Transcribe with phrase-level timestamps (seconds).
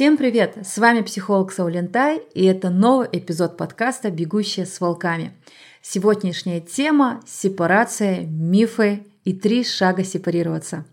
[0.00, 0.56] Всем привет!
[0.62, 5.34] С вами психолог Саулентай, и это новый эпизод подкаста «Бегущие с волками».
[5.82, 10.86] Сегодняшняя тема– сепарация, мифы и три шага сепарироваться.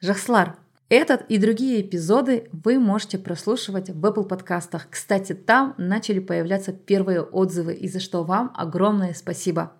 [0.00, 0.56] Жахслар,
[0.88, 4.88] этот и другие эпизоды вы можете прослушивать в Apple подкастах.
[4.90, 9.72] Кстати, там начали появляться первые отзывы, и за что вам огромное спасибо.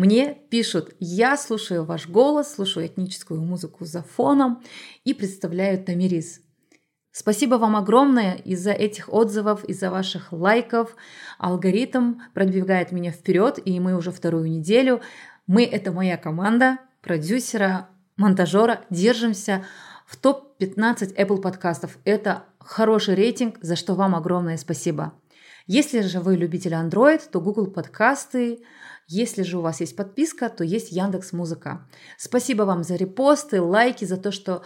[0.00, 4.62] Мне пишут, я слушаю ваш голос, слушаю этническую музыку за фоном
[5.04, 6.40] и представляю Тамирис.
[7.12, 10.96] Спасибо вам огромное из-за этих отзывов, из-за ваших лайков.
[11.38, 15.02] Алгоритм продвигает меня вперед, и мы уже вторую неделю.
[15.46, 19.66] Мы– это моя команда, продюсера, монтажера, держимся
[20.06, 21.98] в топ-15 Apple подкастов.
[22.06, 25.12] Это хороший рейтинг, за что вам огромное спасибо.
[25.66, 28.60] Если же вы любитель Android, то Google подкасты.
[29.12, 31.88] Если же у вас есть подписка, то есть Яндекс Музыка.
[32.16, 34.62] Спасибо вам за репосты, лайки, за то, что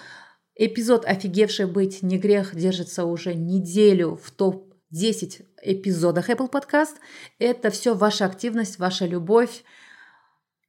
[0.57, 6.95] Эпизод «Офигевший быть не грех» держится уже неделю в топ-10 эпизодах Apple Podcast.
[7.41, 9.65] Это все ваша активность, ваша любовь.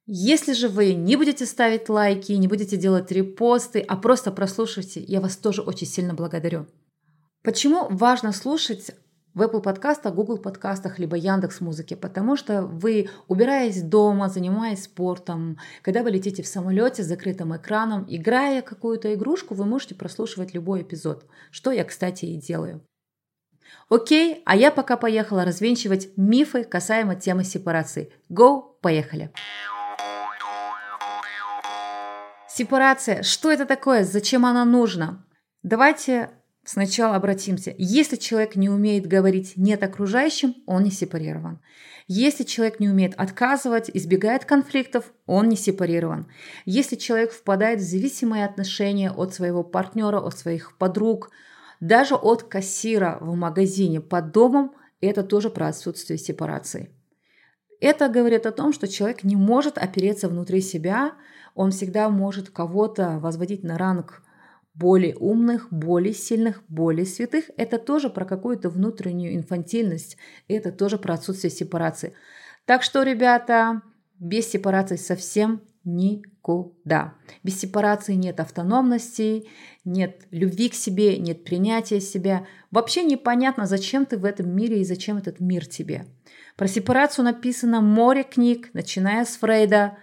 [0.06, 5.20] Если же вы не будете ставить лайки, не будете делать репосты, а просто прослушайте, я
[5.20, 6.66] вас тоже очень сильно благодарю.
[7.44, 8.90] Почему важно слушать
[9.36, 15.58] в Apple подкастах, Google подкастах, либо Яндекс музыке, потому что вы, убираясь дома, занимаясь спортом,
[15.82, 20.82] когда вы летите в самолете с закрытым экраном, играя какую-то игрушку, вы можете прослушивать любой
[20.82, 22.82] эпизод, что я, кстати, и делаю.
[23.90, 28.10] Окей, а я пока поехала развенчивать мифы касаемо темы сепарации.
[28.30, 29.30] Go, поехали!
[32.48, 33.22] Сепарация.
[33.22, 34.02] Что это такое?
[34.02, 35.26] Зачем она нужна?
[35.62, 36.30] Давайте
[36.66, 37.72] Сначала обратимся.
[37.78, 41.60] Если человек не умеет говорить «нет» окружающим, он не сепарирован.
[42.08, 46.26] Если человек не умеет отказывать, избегает конфликтов, он не сепарирован.
[46.64, 51.30] Если человек впадает в зависимые отношения от своего партнера, от своих подруг,
[51.78, 56.90] даже от кассира в магазине под домом, это тоже про отсутствие сепарации.
[57.80, 61.12] Это говорит о том, что человек не может опереться внутри себя,
[61.54, 64.25] он всегда может кого-то возводить на ранг
[64.76, 67.46] более умных, более сильных, более святых.
[67.56, 70.16] Это тоже про какую-то внутреннюю инфантильность,
[70.48, 72.12] это тоже про отсутствие сепарации.
[72.66, 73.82] Так что, ребята,
[74.18, 77.14] без сепарации совсем никуда.
[77.42, 79.46] Без сепарации нет автономности,
[79.84, 82.46] нет любви к себе, нет принятия себя.
[82.70, 86.06] Вообще непонятно, зачем ты в этом мире и зачем этот мир тебе.
[86.56, 89.96] Про сепарацию написано море книг, начиная с Фрейда,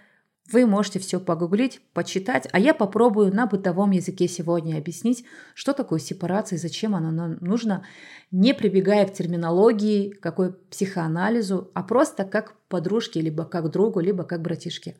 [0.52, 5.24] вы можете все погуглить, почитать, а я попробую на бытовом языке сегодня объяснить,
[5.54, 7.84] что такое сепарация и зачем она нам нужна,
[8.30, 14.42] не прибегая к терминологии, какой психоанализу, а просто как подружке, либо как другу, либо как
[14.42, 14.96] братишке.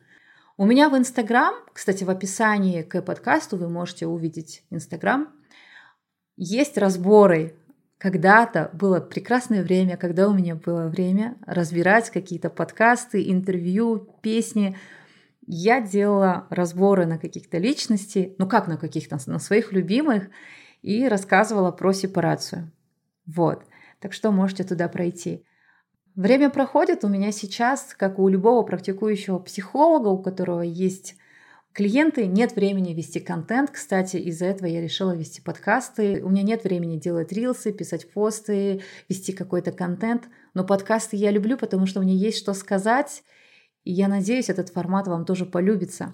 [0.57, 5.29] У меня в Инстаграм, кстати, в описании к подкасту вы можете увидеть Инстаграм,
[6.37, 7.55] есть разборы.
[7.97, 14.77] Когда-то было прекрасное время, когда у меня было время разбирать какие-то подкасты, интервью, песни,
[15.47, 20.29] я делала разборы на каких-то личностей, ну как на каких-то, на своих любимых,
[20.81, 22.71] и рассказывала про сепарацию.
[23.25, 23.63] Вот.
[23.99, 25.45] Так что можете туда пройти.
[26.15, 31.15] Время проходит у меня сейчас, как у любого практикующего психолога, у которого есть
[31.73, 33.71] клиенты, нет времени вести контент.
[33.71, 36.23] Кстати, из-за этого я решила вести подкасты.
[36.23, 40.29] У меня нет времени делать рилсы, писать посты, вести какой-то контент.
[40.53, 43.23] Но подкасты я люблю, потому что мне есть что сказать,
[43.85, 46.13] и я надеюсь, этот формат вам тоже полюбится.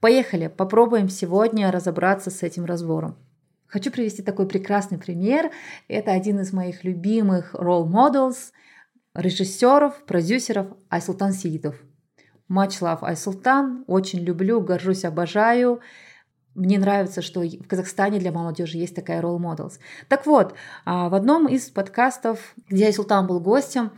[0.00, 3.16] Поехали, попробуем сегодня разобраться с этим разбором.
[3.66, 5.50] Хочу привести такой прекрасный пример.
[5.88, 8.52] Это один из моих любимых role models,
[9.14, 11.76] режиссеров, продюсеров Айсултан Сиитов.
[12.50, 13.84] Much love Айсултан.
[13.86, 15.80] Очень люблю, горжусь, обожаю.
[16.54, 19.78] Мне нравится, что в Казахстане для молодежи есть такая role models.
[20.08, 23.90] Так вот, а, в одном из подкастов, где Айсултан был гостем,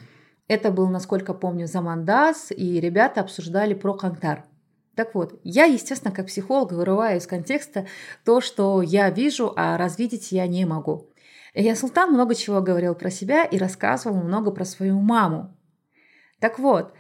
[0.47, 4.45] это был, насколько помню, Замандас, и ребята обсуждали про Кантар.
[4.95, 7.87] Так вот, я, естественно, как психолог вырываю из контекста
[8.25, 11.11] то, что я вижу, а развидеть я не могу.
[11.55, 15.57] Я Султан много чего говорил про себя и рассказывал много про свою маму.
[16.41, 16.93] Так вот,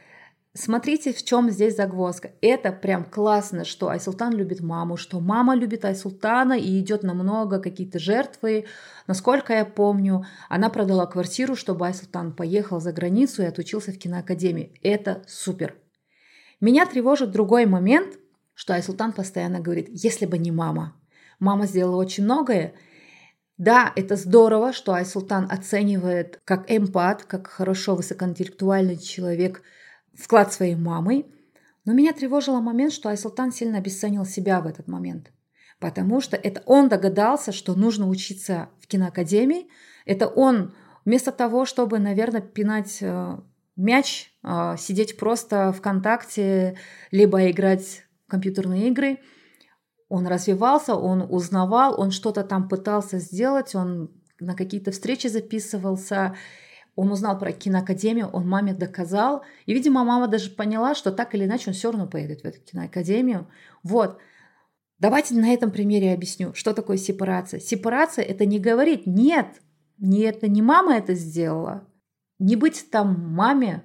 [0.57, 2.31] Смотрите, в чем здесь загвоздка.
[2.41, 7.59] Это прям классно, что Айсултан любит маму, что мама любит Айсултана и идет на много
[7.59, 8.67] какие-то жертвы.
[9.07, 14.79] Насколько я помню, она продала квартиру, чтобы Айсултан поехал за границу и отучился в киноакадемии.
[14.83, 15.77] Это супер.
[16.61, 18.19] Меня тревожит другой момент,
[18.55, 20.97] что Айсултан постоянно говорит, если бы не мама.
[21.39, 22.75] Мама сделала очень многое,
[23.57, 29.63] да, это здорово, что Айсултан оценивает как эмпат, как хорошо высокоинтеллектуальный человек–
[30.17, 31.27] вклад своей мамой.
[31.85, 35.31] Но меня тревожил момент, что Айсултан сильно обесценил себя в этот момент.
[35.81, 39.69] Потому что это он догадался, что нужно учиться в киноакадемии.
[40.07, 40.75] Это он
[41.05, 43.39] вместо того, чтобы, наверное, пинать э,
[43.77, 46.79] мяч, э, сидеть просто ВКонтакте,
[47.11, 49.19] либо играть в компьютерные игры,
[50.09, 56.37] он развивался, он узнавал, он что-то там пытался сделать, он на какие-то встречи записывался,
[56.97, 59.43] он узнал про киноакадемию, он маме доказал.
[59.67, 62.61] И, видимо, мама даже поняла, что так или иначе он все равно поедет в эту
[62.61, 63.49] киноакадемию.
[63.83, 64.19] Вот.
[64.99, 67.61] Давайте на этом примере объясню, что такое сепарация.
[67.61, 69.47] Сепарация– это не говорить «нет,
[69.99, 71.87] не это не мама это сделала»,
[72.39, 73.85] не быть там маме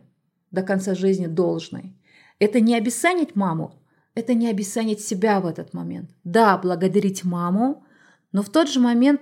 [0.52, 1.96] до конца жизни должной.
[2.40, 3.82] Это не обесценить маму,
[4.16, 6.10] это не обесценить себя в этот момент.
[6.24, 7.84] Да, благодарить маму,
[8.32, 9.22] но в тот же момент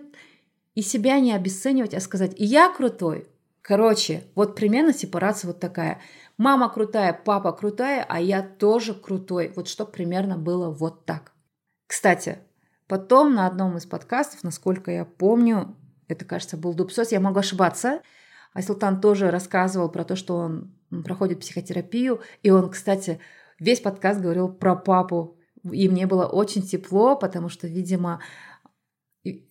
[0.76, 3.28] и себя не обесценивать, а сказать «и я крутой».
[3.62, 6.00] Короче, вот примерно сепарация вот такая.
[6.38, 9.52] Мама крутая, папа крутая, а я тоже крутой.
[9.56, 11.34] Вот что примерно было вот так.
[11.88, 12.40] Кстати,
[12.88, 15.76] потом на одном из подкастов, насколько я помню,
[16.08, 18.02] это, кажется, был Дубсос, я могу ошибаться,
[18.54, 20.74] а тоже рассказывал про то, что он
[21.04, 23.20] проходит психотерапию, и он, кстати,
[23.60, 28.22] весь подкаст говорил про папу, и мне было очень тепло, потому что, видимо,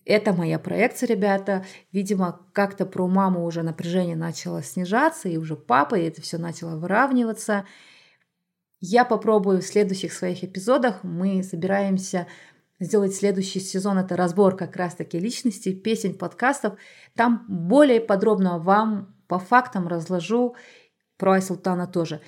[0.05, 1.65] это моя проекция, ребята.
[1.91, 6.77] Видимо, как-то про маму уже напряжение начало снижаться, и уже папа, и это все начало
[6.77, 7.65] выравниваться.
[8.79, 11.03] Я попробую в следующих своих эпизодах.
[11.03, 12.27] Мы собираемся
[12.79, 13.97] сделать следующий сезон.
[13.97, 16.77] Это разбор как раз-таки личности, песен, подкастов.
[17.15, 20.55] Там более подробно вам по фактам разложу
[21.17, 22.21] про Айсултана тоже.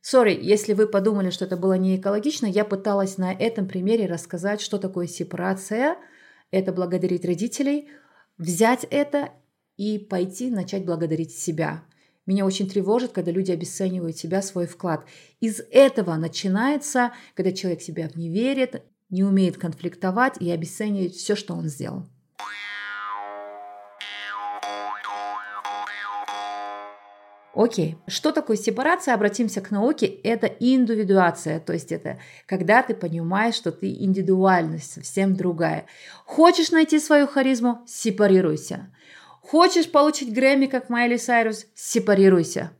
[0.00, 4.60] Сори, если вы подумали, что это было не экологично, я пыталась на этом примере рассказать,
[4.60, 5.96] что такое сепарация–
[6.50, 7.88] это благодарить родителей,
[8.36, 9.30] взять это
[9.76, 11.84] и пойти начать благодарить себя.
[12.24, 15.04] Меня очень тревожит, когда люди обесценивают себя, свой вклад.
[15.40, 21.54] Из этого начинается, когда человек себя не верит, не умеет конфликтовать и обесценивает все, что
[21.54, 22.06] он сделал.
[27.54, 29.12] Окей, что такое сепарация?
[29.12, 30.06] Обратимся к науке.
[30.06, 35.84] Это индивидуация, то есть это когда ты понимаешь, что ты индивидуальность совсем другая.
[36.24, 37.82] Хочешь найти свою харизму?
[37.86, 38.90] Сепарируйся.
[39.42, 41.66] Хочешь получить Грэмми, как Майли Сайрус?
[41.74, 42.70] Сепарируйся.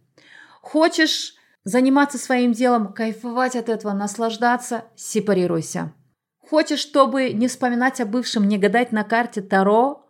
[0.63, 4.85] Хочешь заниматься своим делом, кайфовать от этого, наслаждаться?
[4.95, 5.93] Сепарируйся.
[6.39, 10.09] Хочешь, чтобы не вспоминать о бывшем, не гадать на карте Таро?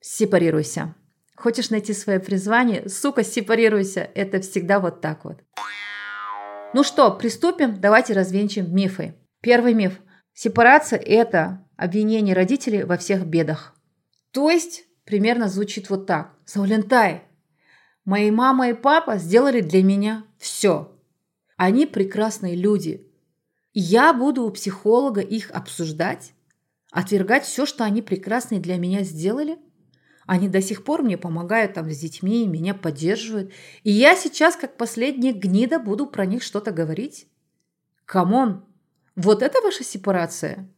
[0.00, 0.94] Сепарируйся.
[1.36, 2.88] Хочешь найти свое призвание?
[2.88, 4.08] Сука, сепарируйся.
[4.14, 5.38] Это всегда вот так вот.
[6.72, 7.80] Ну что, приступим?
[7.80, 9.14] Давайте развенчим мифы.
[9.42, 10.00] Первый миф.
[10.32, 13.74] Сепарация– это обвинение родителей во всех бедах.
[14.32, 16.34] То есть, примерно звучит вот так.
[16.44, 17.22] Саулентай,
[18.04, 20.92] мои мама и папа сделали для меня все.
[21.56, 23.10] Они прекрасные люди.
[23.72, 26.32] я буду у психолога их обсуждать,
[26.90, 29.58] отвергать все, что они прекрасные для меня сделали–
[30.26, 33.52] они до сих пор мне помогают там с детьми, меня поддерживают.
[33.84, 37.28] И я сейчас, как последняя гнида, буду про них что-то говорить?
[38.04, 38.64] Come on!
[39.14, 40.68] Вот это ваша сепарация?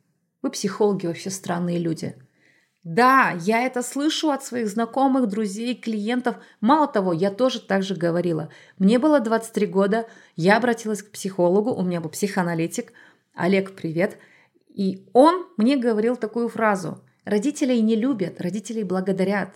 [0.42, 2.14] Вы психологи вообще странные люди.
[2.84, 6.36] Да, я это слышу от своих знакомых, друзей, клиентов.
[6.60, 8.50] Мало того, я тоже так же говорила.
[8.78, 12.92] Мне было 23 года, я обратилась к психологу, у меня был психоаналитик.
[13.34, 14.16] Олег, привет.
[14.68, 19.50] И он мне говорил такую фразу– Родителей не любят, родителей благодарят.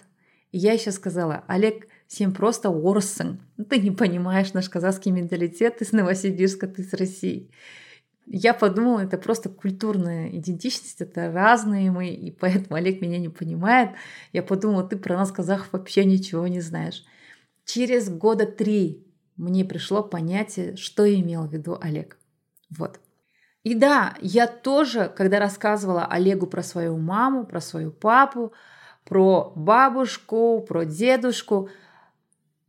[0.50, 3.40] И я еще сказала, Олег, всем просто ворсен.
[3.56, 7.50] Ну, ты не понимаешь наш казахский менталитет, ты с Новосибирска, ты с России.
[8.26, 13.90] Я подумала, это просто культурная идентичность, это разные мы, и поэтому Олег меня не понимает.
[14.32, 17.04] Я подумала, ты про нас, казахов, вообще ничего не знаешь.
[17.64, 22.18] Через года три мне пришло понятие, что имел в виду Олег.
[22.70, 23.00] Вот.
[23.64, 28.52] И да, я тоже, когда рассказывала Олегу про свою маму, про свою папу,
[29.04, 31.68] про бабушку, про дедушку,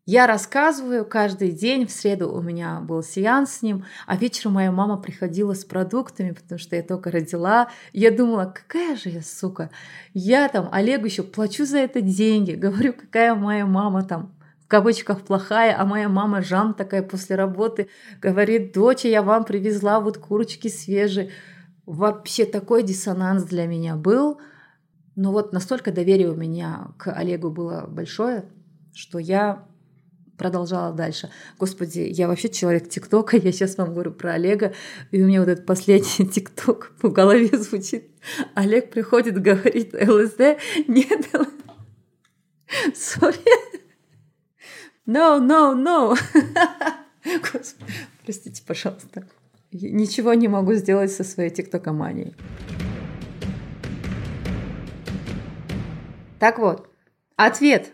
[0.06, 4.72] я рассказываю каждый день, в среду у меня был сеанс с ним, а вечером моя
[4.72, 7.70] мама приходила с продуктами, потому что я только родила.
[7.94, 9.70] Я думала, какая же я сука.
[10.14, 14.34] Я там Олегу еще плачу за это деньги, говорю, какая моя мама там
[14.74, 20.18] кавычках плохая, а моя мама Жан такая после работы говорит, доча, я вам привезла вот
[20.18, 21.30] курочки свежие.
[21.86, 24.40] Вообще такой диссонанс для меня был.
[25.16, 28.46] Но вот настолько доверие у меня к Олегу было большое,
[28.96, 29.64] что я
[30.38, 31.30] продолжала дальше.
[31.60, 34.74] Господи, я вообще человек ТикТока, я сейчас вам говорю про Олега,
[35.12, 38.10] и у меня вот этот последний ТикТок в голове звучит.
[38.54, 41.30] Олег приходит, говорит, ЛСД, нет,
[42.96, 43.38] сори.
[45.06, 46.18] No, no, no.
[47.42, 49.28] Господи, простите, пожалуйста.
[49.72, 52.36] Ничего не могу сделать со своей тиктокоманией.
[56.40, 56.90] Так вот,
[57.36, 57.94] ответ.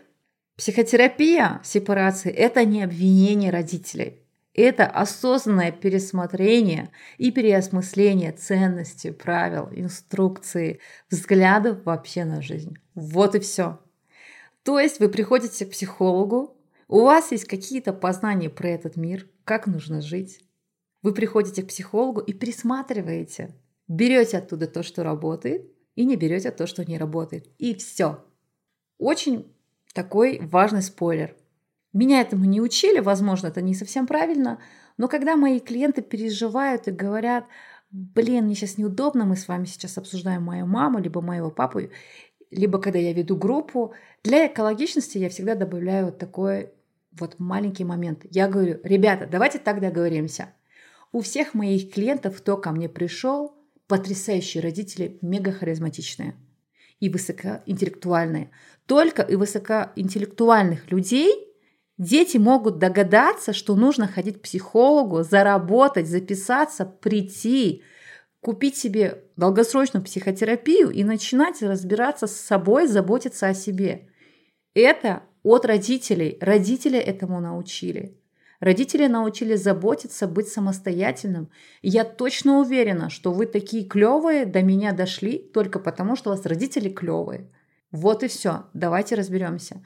[0.60, 4.26] Психотерапия сепарации– это не обвинение родителей.
[4.52, 12.76] Это осознанное пересмотрение и переосмысление ценностей, правил, инструкций, взглядов вообще на жизнь.
[12.94, 13.80] Вот и все.
[14.62, 19.66] То есть вы приходите к психологу, у вас есть какие-то познания про этот мир, как
[19.66, 20.44] нужно жить.
[21.00, 23.54] Вы приходите к психологу и пересматриваете.
[23.88, 27.48] Берете оттуда то, что работает, и не берете то, что не работает.
[27.56, 28.22] И все.
[28.98, 29.54] Очень
[29.92, 31.34] такой важный спойлер.
[31.92, 34.60] Меня этому не учили, возможно, это не совсем правильно,
[34.96, 37.46] но когда мои клиенты переживают и говорят,
[37.90, 41.80] блин, мне сейчас неудобно, мы с вами сейчас обсуждаем мою маму, либо моего папу,
[42.50, 46.70] либо когда я веду группу, для экологичности я всегда добавляю вот такой
[47.12, 48.24] вот маленький момент.
[48.30, 50.52] Я говорю, ребята, давайте так договоримся.
[51.12, 53.52] У всех моих клиентов, кто ко мне пришел,
[53.88, 56.36] потрясающие родители, мега харизматичные
[57.00, 58.50] и высокоинтеллектуальные.
[58.86, 61.50] Только и высокоинтеллектуальных людей
[62.00, 67.82] Дети могут догадаться, что нужно ходить к психологу, заработать, записаться, прийти,
[68.40, 74.08] купить себе долгосрочную психотерапию и начинать разбираться с собой, заботиться о себе.
[74.72, 76.38] Это от родителей.
[76.40, 78.18] Родители этому научили.
[78.60, 81.50] Родители научили заботиться, быть самостоятельным.
[81.80, 86.44] я точно уверена, что вы такие клевые до меня дошли только потому, что у вас
[86.44, 87.50] родители клевые.
[87.90, 88.66] Вот и все.
[88.74, 89.82] Давайте разберемся.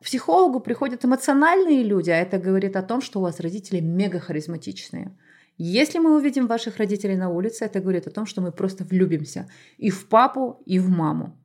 [0.00, 4.20] К психологу приходят эмоциональные люди, а это говорит о том, что у вас родители мега
[4.20, 5.16] харизматичные.
[5.56, 9.50] Если мы увидим ваших родителей на улице, это говорит о том, что мы просто влюбимся
[9.78, 11.36] и в папу, и в маму.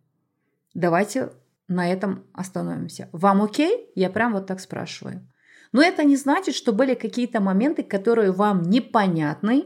[0.75, 1.31] Давайте
[1.67, 3.09] на этом остановимся.
[3.11, 3.89] Вам окей?
[3.95, 5.27] Я прям вот так спрашиваю.
[5.73, 9.65] Но это не значит, что были какие-то моменты, которые вам непонятны.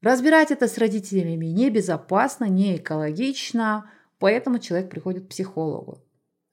[0.00, 6.02] Разбирать это с родителями небезопасно, не экологично, поэтому человек приходит к психологу.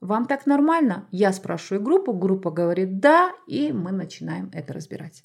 [0.02, 1.08] Вам так нормально?
[1.12, 5.24] Я спрашиваю группу, группа говорит да, и мы начинаем это разбирать.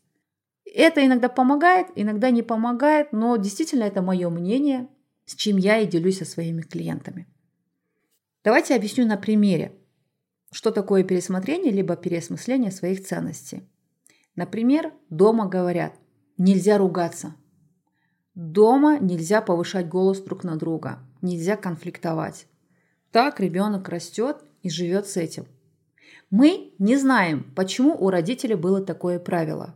[0.67, 4.89] Это иногда помогает, иногда не помогает, но действительно это мое мнение,
[5.25, 7.27] с чем я и делюсь со своими клиентами.
[8.45, 9.78] Давайте объясню на примере,
[10.51, 13.69] что такое пересмотрение либо переосмысление своих ценностей.
[14.35, 15.95] Например, дома говорят,
[16.37, 17.35] нельзя ругаться.
[18.35, 22.47] Дома нельзя повышать голос друг на друга, нельзя конфликтовать.
[23.11, 25.47] Так ребенок растет и живет с этим.
[26.31, 29.75] Мы не знаем, почему у родителей было такое правило.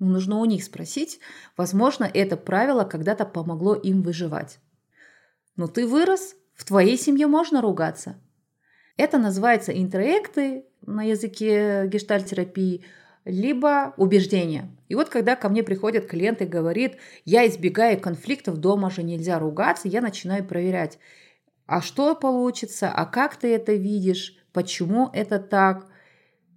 [0.00, 1.20] Нужно у них спросить.
[1.56, 4.58] Возможно, это правило когда-то помогло им выживать.
[5.56, 8.16] Но ты вырос, в твоей семье можно ругаться.
[8.96, 12.84] Это называется интроекты на языке гештальтерапии,
[13.24, 14.70] либо убеждения.
[14.88, 19.38] И вот когда ко мне приходят клиенты и говорит, я избегаю конфликтов, дома же нельзя
[19.38, 20.98] ругаться, я начинаю проверять,
[21.66, 25.86] а что получится, а как ты это видишь, почему это так.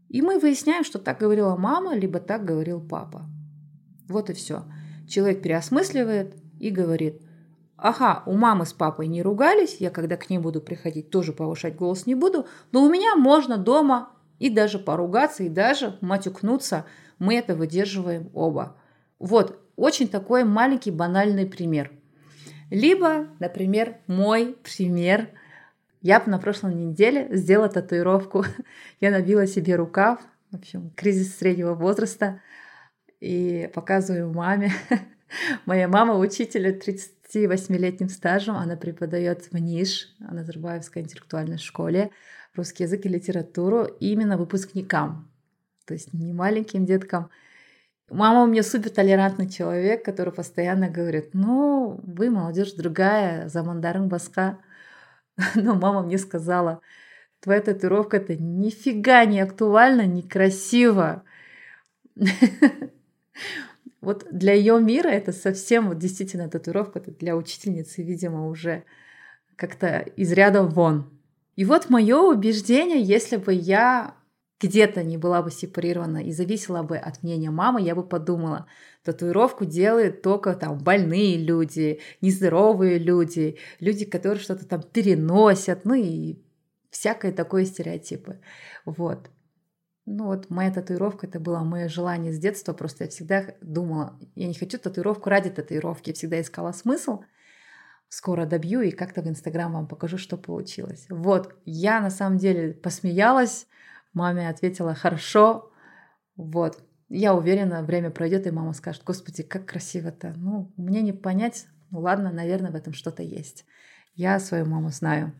[0.09, 3.25] И мы выясняем, что так говорила мама, либо так говорил папа.
[4.07, 4.65] Вот и все.
[5.07, 7.21] Человек переосмысливает и говорит,
[7.77, 11.75] ага, у мамы с папой не ругались, я когда к ней буду приходить, тоже повышать
[11.75, 16.85] голос не буду, но у меня можно дома и даже поругаться, и даже матюкнуться.
[17.19, 18.75] Мы это выдерживаем оба.
[19.19, 21.91] Вот, очень такой маленький банальный пример.
[22.69, 25.29] Либо, например, мой пример.
[26.01, 28.45] Я на прошлой неделе сделала татуировку.
[28.99, 30.19] Я набила себе рукав.
[30.51, 32.41] В общем, кризис среднего возраста.
[33.19, 34.71] И показываю маме.
[35.65, 42.11] Моя мама учителя 30 28-летним стажем она преподает в НИШ, на Назарбаевской интеллектуальной школе,
[42.55, 45.31] русский язык и литературу именно выпускникам,
[45.85, 47.29] то есть не маленьким деткам.
[48.09, 54.07] Мама у меня супер толерантный человек, который постоянно говорит, ну, вы молодежь другая, за мандарин
[54.07, 54.59] баска.
[55.55, 56.79] Но мама мне сказала,
[57.41, 61.23] твоя татуировка это нифига не актуально, некрасиво.
[64.01, 68.83] Вот для ее мира это совсем вот действительно татуировка для учительницы, видимо, уже
[69.55, 71.09] как-то из ряда вон.
[71.55, 74.15] И вот мое убеждение, если бы я
[74.59, 78.67] где-то не была бы сепарирована и зависела бы от мнения мамы, я бы подумала,
[79.03, 86.39] татуировку делают только там больные люди, нездоровые люди, люди, которые что-то там переносят, ну и
[86.89, 88.39] всякое такое стереотипы.
[88.85, 89.29] Вот.
[90.09, 94.47] Ну вот моя татуировка, это было мое желание с детства, просто я всегда думала, я
[94.47, 97.23] не хочу татуировку ради татуировки, я всегда искала смысл,
[98.07, 101.07] скоро добью и как-то в Инстаграм вам покажу, что получилось.
[101.09, 103.67] Вот, я на самом деле посмеялась,
[104.13, 105.73] Маме ответила «хорошо».
[106.37, 106.81] Вот.
[107.09, 110.33] я уверена, время пройдет, и мама скажет, господи, как красиво-то.
[110.37, 113.65] Ну, мне не понять, ну ладно, наверное, в этом что-то есть.
[114.15, 115.33] Я свою маму знаю.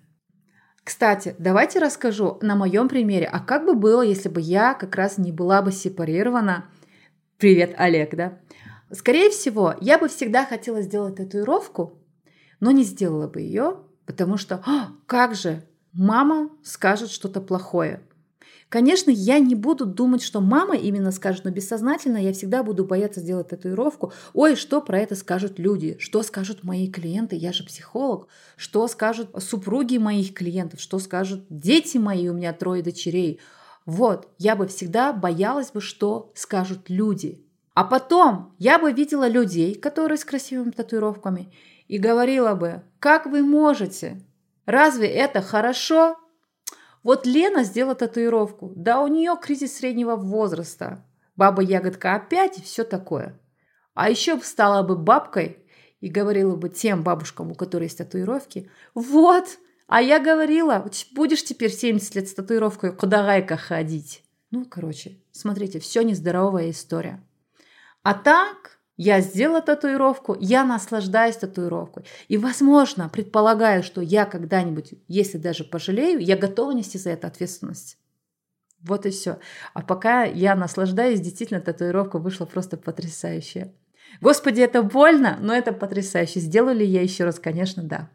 [0.88, 5.18] Кстати, давайте расскажу на моем примере, а как бы было, если бы я как раз
[5.18, 6.70] не была бы сепарирована.
[7.38, 8.40] Привет, Олег, да?
[8.94, 12.00] Скорее всего, я бы всегда хотела сделать татуировку,
[12.62, 18.00] но не сделала бы ее, потому что «А, как же мама скажет что-то плохое.
[18.70, 23.22] Конечно, я не буду думать, что мама именно скажет, но бессознательно я всегда буду бояться
[23.22, 24.12] сделать татуировку.
[24.34, 25.96] Ой, что про это скажут люди?
[26.00, 27.38] Что скажут мои клиенты?
[27.38, 28.28] Я же психолог.
[28.58, 30.82] Что скажут супруги моих клиентов?
[30.82, 32.28] Что скажут дети мои?
[32.28, 33.40] У меня трое дочерей.
[33.86, 37.42] Вот, я бы всегда боялась бы, что скажут люди.
[37.74, 41.54] А потом я бы видела людей, которые с красивыми татуировками,
[41.88, 44.22] и говорила бы, как вы можете?
[44.66, 46.18] Разве это хорошо?
[47.04, 48.74] Вот Лена сделала татуировку.
[48.76, 51.06] Да, у нее кризис среднего возраста.
[51.36, 53.40] Баба-ягодка опять и все такое.
[53.94, 55.66] А еще стала бы бабкой
[56.02, 61.72] и говорила бы тем бабушкам, у которых есть татуировки, вот, а я говорила, будешь теперь
[61.72, 64.24] 70 лет с татуировкой кудагайка ходить.
[64.52, 67.24] Ну, короче, смотрите, все нездоровая история.
[68.04, 72.04] А так, я сделала татуировку, я наслаждаюсь татуировкой.
[72.28, 77.98] И, возможно, предполагаю, что я когда-нибудь, если даже пожалею, я готова нести за это ответственность.
[78.82, 79.38] Вот и все.
[79.74, 83.74] А пока я наслаждаюсь, действительно, татуировка вышла просто потрясающая.
[84.20, 86.40] Господи, это больно, но это потрясающе.
[86.40, 87.40] Сделаю ли я еще раз?
[87.40, 88.10] Конечно, да.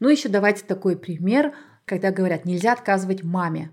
[0.00, 3.70] Ну, еще давайте такой пример, когда говорят, нельзя отказывать маме.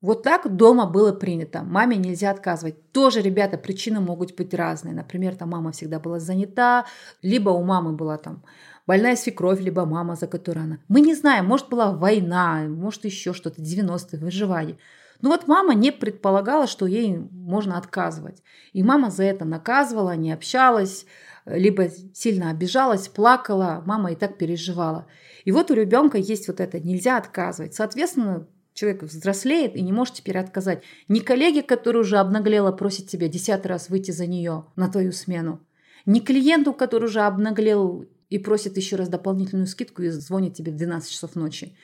[0.00, 1.62] Вот так дома было принято.
[1.62, 2.90] Маме нельзя отказывать.
[2.92, 4.94] Тоже, ребята, причины могут быть разные.
[4.94, 6.86] Например, там мама всегда была занята,
[7.20, 8.42] либо у мамы была там
[8.86, 10.78] больная свекровь, либо мама, за которой она.
[10.88, 14.78] Мы не знаем, может была война, может еще что-то, 90-е, выживание.
[15.20, 18.42] Но вот мама не предполагала, что ей можно отказывать.
[18.72, 21.04] И мама за это наказывала, не общалась,
[21.44, 25.06] либо сильно обижалась, плакала, мама и так переживала.
[25.44, 27.74] И вот у ребенка есть вот это, нельзя отказывать.
[27.74, 28.46] Соответственно,
[28.80, 30.82] Человек взрослеет и не может теперь отказать.
[31.06, 35.60] Не коллеге, который уже обнаглела, просит тебя десятый раз выйти за нее на твою смену.
[36.06, 40.76] Не клиенту, который уже обнаглел и просит еще раз дополнительную скидку и звонит тебе в
[40.76, 41.76] 12 часов ночи.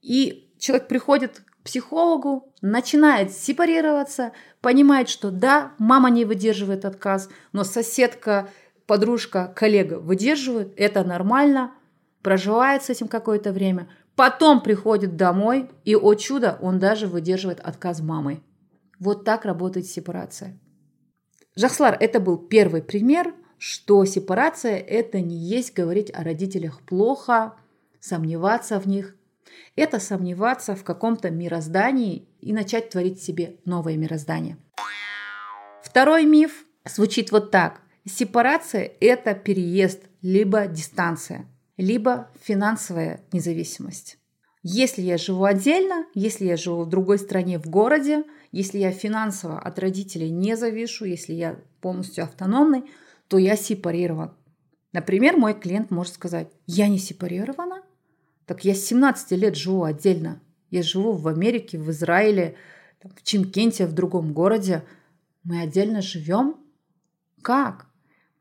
[0.00, 7.64] И человек приходит к психологу, начинает сепарироваться, понимает, что да, мама не выдерживает отказ, но
[7.64, 8.48] соседка,
[8.86, 11.74] подружка, коллега выдерживают, это нормально,
[12.22, 18.00] проживает с этим какое-то время, Потом приходит домой, и, о чудо, он даже выдерживает отказ
[18.00, 18.42] мамы.
[18.98, 20.58] Вот так работает сепарация.
[21.54, 27.54] Жахслар, это был первый пример, что сепарация– это не есть говорить о родителях плохо,
[28.00, 29.14] сомневаться в них.
[29.76, 34.56] Это сомневаться в каком-то мироздании и начать творить себе новое мироздание.
[35.80, 37.82] Второй миф звучит вот так.
[38.04, 41.46] Сепарация– это переезд, либо дистанция–
[41.78, 44.18] либо финансовая независимость.
[44.62, 49.58] Если я живу отдельно, если я живу в другой стране, в городе, если я финансово
[49.58, 52.84] от родителей не завишу, если я полностью автономный,
[53.28, 54.34] то я сепарирован.
[54.92, 57.82] Например, мой клиент может сказать, я не сепарирована,
[58.46, 60.40] так я с 17 лет живу отдельно.
[60.70, 62.56] Я живу в Америке, в Израиле,
[63.02, 64.84] в Чимкенте, в другом городе.
[65.44, 66.56] Мы отдельно живем?
[67.42, 67.87] Как?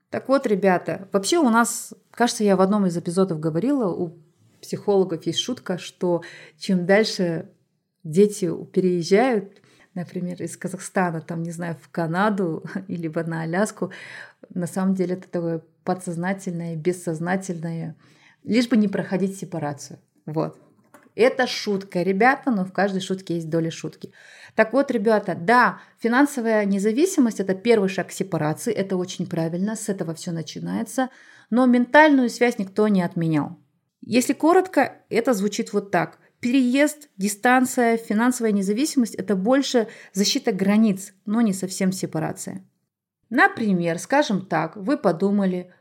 [0.10, 4.18] Так вот, ребята, вообще у нас, кажется, я в одном из эпизодов говорила, у
[4.62, 6.24] психологов есть шутка, что
[6.58, 7.50] чем дальше
[8.04, 9.62] дети переезжают,
[9.94, 13.92] например, из Казахстана, там, не знаю, в Канаду или на Аляску,
[14.54, 17.96] на самом деле это такое подсознательное, бессознательное,
[18.44, 20.00] лишь бы не проходить сепарацию.
[20.26, 20.58] Вот.
[21.18, 24.14] Это шутка, ребята, но в каждой шутке есть доля шутки.
[24.54, 29.90] Так вот, ребята, да, финансовая независимость– это первый шаг к сепарации, это очень правильно, с
[29.90, 31.10] этого все начинается,
[31.50, 33.58] но ментальную связь никто не отменял.
[34.02, 36.20] Если коротко, это звучит вот так.
[36.40, 42.64] Переезд, дистанция, финансовая независимость– это больше защита границ, но не совсем сепарация.
[43.32, 45.74] Например, скажем так, вы подумали,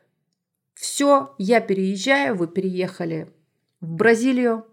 [0.73, 3.29] все, я переезжаю, вы переехали
[3.83, 4.65] в Бразилию,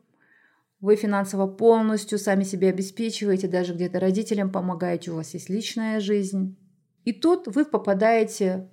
[0.84, 6.58] вы финансово полностью сами себя обеспечиваете, даже где-то родителям помогаете, у вас есть личная жизнь.
[7.06, 8.70] И тут вы попадаете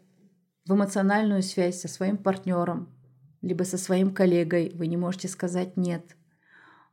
[0.66, 2.92] в эмоциональную связь со своим партнером,
[3.42, 4.72] либо со своим коллегой.
[4.74, 6.16] Вы не можете сказать «нет».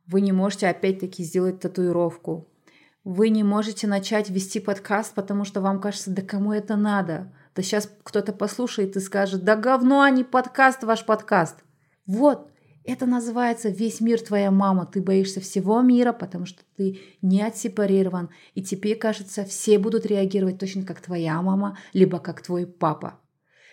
[0.06, 2.48] Вы не можете опять-таки сделать татуировку.
[3.02, 7.34] Вы не можете начать вести подкаст, потому что вам кажется, да кому это надо?
[7.56, 11.56] Да сейчас кто-то послушает и скажет, да говно, а не подкаст, ваш подкаст.
[12.06, 12.52] Вот,
[12.88, 14.86] Это называется «Весь мир твоя мама».
[14.86, 18.30] Ты боишься всего мира, потому что ты не отсепарирован.
[18.54, 23.20] И тебе кажется, все будут реагировать точно как твоя мама, либо как твой папа.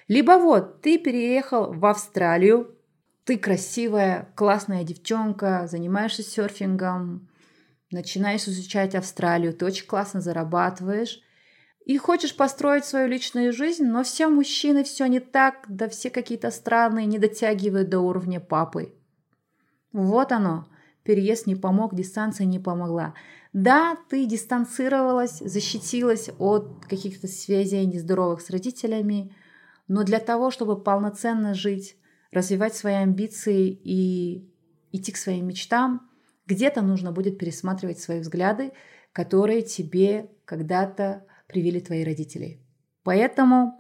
[0.10, 2.76] Либо вот, ты переехал в Австралию,
[3.24, 7.30] ты красивая, классная девчонка, занимаешься серфингом,
[7.92, 11.22] начинаешь изучать Австралию, ты очень классно зарабатываешь,
[11.86, 16.52] и хочешь построить свою личную жизнь, но все мужчины все не так, да все какие-то
[16.52, 18.92] странные, не дотягивают до уровня папы.
[19.96, 20.68] Вот оно.
[21.04, 23.14] Переезд не помог, дистанция не помогла.
[23.54, 29.34] Да, ты дистанцировалась, защитилась от каких-то связей нездоровых с родителями,
[29.88, 31.96] но для того, чтобы полноценно жить,
[32.32, 34.52] развивать свои амбиции и
[34.92, 36.10] идти к своим мечтам,
[36.46, 38.74] где-то нужно будет пересматривать свои взгляды,
[39.14, 42.60] которые тебе когда-то привили твои родители.
[43.04, 43.80] Поэтому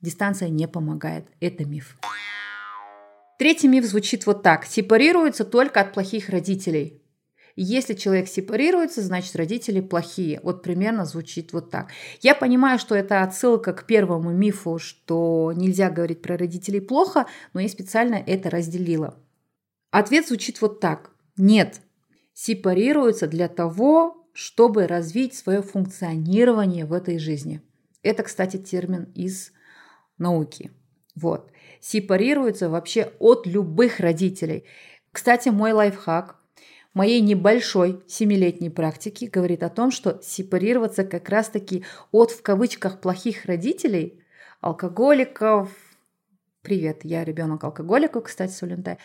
[0.00, 1.28] дистанция не помогает.
[1.38, 1.96] Это миф.
[3.38, 4.64] Третий миф звучит вот так.
[4.64, 7.00] Сепарируется только от плохих родителей.
[7.56, 10.40] Если человек сепарируется, значит родители плохие.
[10.42, 11.90] Вот примерно звучит вот так.
[12.20, 17.60] Я понимаю, что это отсылка к первому мифу, что нельзя говорить про родителей плохо, но
[17.60, 19.16] я специально это разделила.
[19.90, 21.10] Ответ звучит вот так.
[21.36, 21.80] Нет.
[22.32, 27.62] Сепарируется для того, чтобы развить свое функционирование в этой жизни.
[28.02, 29.52] Это, кстати, термин из
[30.18, 30.72] науки.
[31.14, 31.52] Вот
[31.84, 34.64] сепарируются вообще от любых родителей.
[35.12, 36.36] Кстати, мой лайфхак
[36.94, 43.44] моей небольшой семилетней практики говорит о том, что сепарироваться как раз-таки от в кавычках плохих
[43.44, 44.18] родителей,
[44.62, 45.68] алкоголиков,
[46.62, 48.96] привет, я ребенок алкоголика, кстати, Сулюнтай,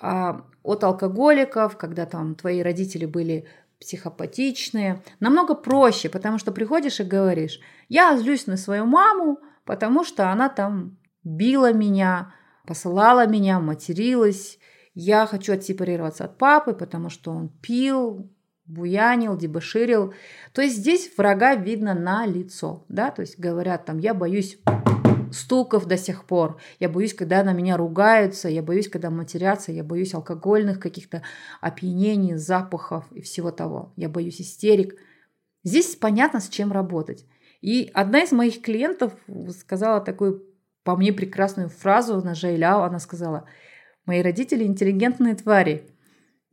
[0.00, 3.46] а от алкоголиков, когда там твои родители были
[3.78, 10.32] психопатичные, намного проще, потому что приходишь и говоришь, я злюсь на свою маму, потому что
[10.32, 10.97] она там
[11.28, 12.34] била меня,
[12.66, 14.58] посылала меня, материлась.
[14.94, 18.30] Я хочу отсепарироваться от папы, потому что он пил,
[18.66, 20.14] буянил, дебоширил.
[20.52, 24.58] То есть здесь врага видно на лицо, да, то есть говорят там, я боюсь
[25.32, 29.84] стуков до сих пор, я боюсь, когда на меня ругаются, я боюсь, когда матерятся, я
[29.84, 31.22] боюсь алкогольных каких-то
[31.60, 34.96] опьянений, запахов и всего того, я боюсь истерик.
[35.64, 37.26] Здесь понятно, с чем работать.
[37.60, 39.12] И одна из моих клиентов
[39.58, 40.47] сказала такую
[40.88, 42.84] по мне прекрасную фразу на Жайляо.
[42.84, 43.44] Она сказала,
[44.06, 45.86] мои родители интеллигентные твари.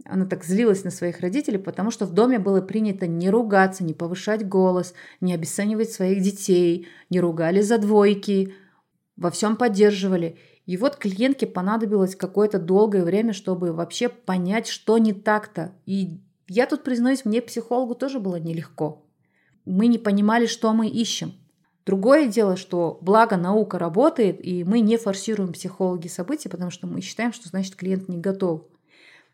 [0.03, 3.93] Она так злилась на своих родителей, потому что в доме было принято не ругаться, не
[3.93, 8.53] повышать голос, не обесценивать своих детей, не ругали за двойки,
[9.15, 10.37] во всем поддерживали.
[10.65, 15.71] И вот клиентке понадобилось какое-то долгое время, чтобы вообще понять, что не так-то.
[15.85, 16.19] И
[16.49, 19.07] я тут признаюсь, мне психологу тоже было нелегко.
[19.63, 21.35] Мы не понимали, что мы ищем.
[21.85, 27.01] Другое дело, что благо наука работает, и мы не форсируем психологи событий, потому что мы
[27.01, 28.63] считаем, что значит клиент не готов.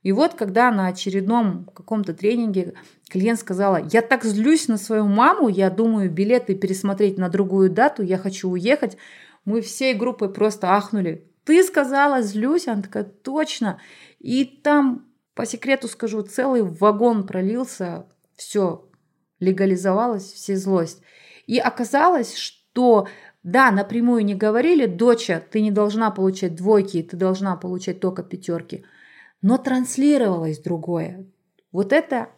[0.04, 2.74] И вот когда на очередном каком-то тренинге
[3.08, 8.02] клиент сказала, я так злюсь на свою маму, я думаю билеты пересмотреть на другую дату,
[8.04, 8.98] я хочу уехать,
[9.46, 11.28] мы всей группой просто ахнули.
[11.46, 12.68] Ты сказала, злюсь?
[12.68, 13.80] Она такая, точно.
[14.20, 18.90] И там, по секрету скажу, целый вагон пролился, все,
[19.40, 21.02] легализовалась, все злость.
[21.48, 23.08] И оказалось, что
[23.44, 28.86] да, напрямую не говорили, доча, ты не должна получать двойки, ты должна получать только пятерки.
[29.42, 31.26] Но транслировалось другое.
[31.72, 32.30] Вот это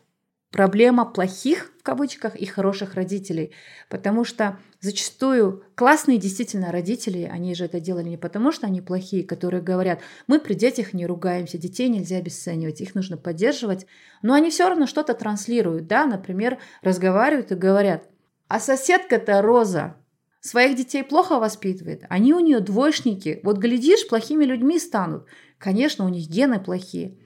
[0.53, 3.51] проблема плохих, в кавычках, и хороших родителей.
[3.89, 9.25] Потому что зачастую классные действительно родители, они же это делали не потому, что они плохие,
[9.25, 13.87] которые говорят, мы при детях не ругаемся, детей нельзя обесценивать, их нужно поддерживать.
[14.21, 18.07] Но они все равно что-то транслируют, да, например, разговаривают и говорят,
[18.53, 19.95] а соседка-то Роза
[20.39, 22.05] своих детей плохо воспитывает.
[22.09, 23.39] Они у нее двоечники.
[23.41, 25.25] Вот глядишь, плохими людьми станут.
[25.57, 27.17] Конечно, у них гены плохие.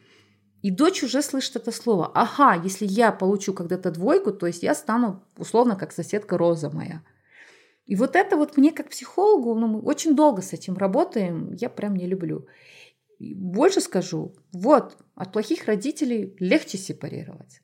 [0.61, 2.09] И дочь уже слышит это слово.
[2.15, 7.03] Ага, если я получу когда-то двойку, то есть я стану условно как соседка Роза моя.
[7.85, 11.67] И вот это вот мне как психологу, ну, мы очень долго с этим работаем, я
[11.69, 12.47] прям не люблю.
[13.19, 17.59] И больше скажу, вот, от плохих родителей легче сепарировать.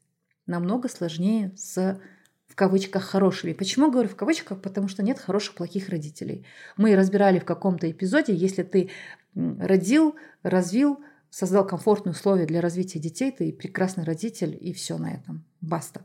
[0.48, 2.02] Намного сложнее с
[2.48, 3.54] в кавычках хорошими.
[3.54, 4.62] Почему говорю в кавычках?
[4.62, 6.46] Потому что нет хороших, плохих родителей.
[6.78, 8.90] Мы разбирали в каком-то эпизоде, если ты
[9.34, 15.46] родил, развил, создал комфортные условия для развития детей, ты прекрасный родитель, и все на этом.
[15.62, 16.02] Баста.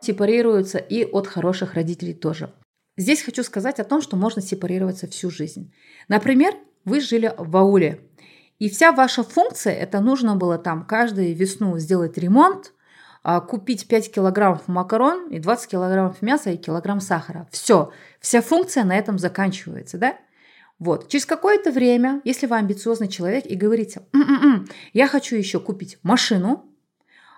[0.00, 2.52] Сепарируются и от хороших родителей тоже.
[2.96, 5.72] Здесь хочу сказать о том, что можно сепарироваться всю жизнь.
[6.08, 8.00] Например, вы жили в ауле,
[8.58, 12.72] и вся ваша функция, это нужно было там каждую весну сделать ремонт,
[13.48, 17.48] купить 5 килограммов макарон и 20 килограммов мяса и килограмм сахара.
[17.50, 20.16] Все, вся функция на этом заканчивается, да?
[20.78, 21.08] Вот.
[21.08, 26.64] Через какое-то время, если вы амбициозный человек и говорите, М-м-м, я хочу еще купить машину,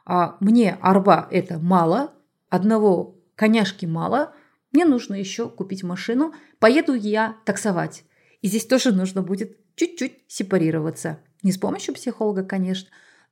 [0.05, 2.13] а мне арба это мало,
[2.49, 4.35] одного коняшки мало,
[4.73, 8.05] мне нужно еще купить машину, поеду я таксовать.
[8.43, 11.21] И здесь тоже нужно будет чуть-чуть сепарироваться.
[11.43, 12.89] Не с помощью психолога, конечно.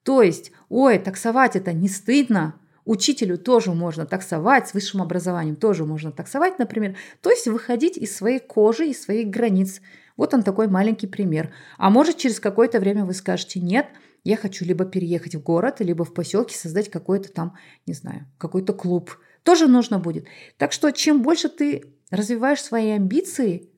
[0.08, 2.54] То есть, ой, таксовать это не стыдно,
[2.86, 6.96] Учителю тоже можно таксовать, с высшим образованием тоже можно таксовать, например.
[7.20, 9.82] То есть выходить из своей кожи, из своих границ.
[10.16, 11.52] Вот он такой маленький пример.
[11.76, 13.88] А может, через какое-то время вы скажете, нет,
[14.24, 18.72] я хочу либо переехать в город, либо в поселке создать какой-то там, не знаю, какой-то
[18.72, 19.18] клуб.
[19.42, 20.24] Тоже нужно будет.
[20.56, 23.68] Так что чем больше ты развиваешь свои амбиции,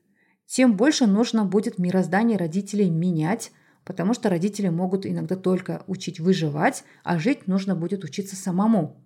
[0.45, 3.51] тем больше нужно будет мироздание родителей менять,
[3.83, 9.01] потому что родители могут иногда только учить выживать, а жить нужно будет учиться самому.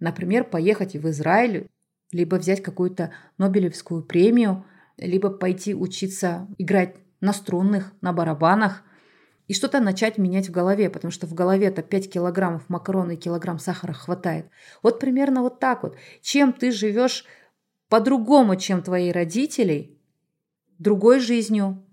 [0.00, 1.68] Например, поехать в Израиль,
[2.12, 4.64] либо взять какую-то Нобелевскую премию,
[4.96, 8.82] либо пойти учиться играть на струнных, на барабанах
[9.48, 13.58] и что-то начать менять в голове, потому что в голове-то 5 килограммов макарона и килограмм
[13.58, 14.46] сахара хватает.
[14.82, 15.96] Вот примерно вот так вот.
[16.20, 17.24] Чем ты живешь
[17.88, 19.98] по-другому, чем твои родители,
[20.78, 21.84] другой жизнью,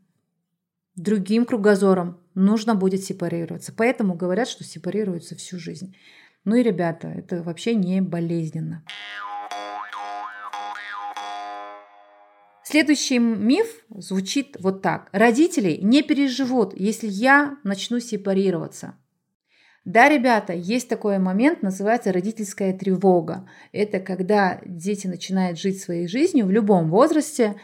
[1.01, 3.73] другим кругозором, нужно будет сепарироваться.
[3.75, 5.95] Поэтому говорят, что сепарируются всю жизнь.
[6.43, 8.83] Ну и, ребята, это вообще не болезненно.
[12.63, 15.09] Следующий миф звучит вот так.
[15.11, 18.95] Родители не переживут, если я начну сепарироваться.
[19.85, 23.49] Да, ребята, есть такой момент, называется родительская тревога.
[23.71, 27.55] Это когда дети начинают жить своей жизнью в любом возрасте,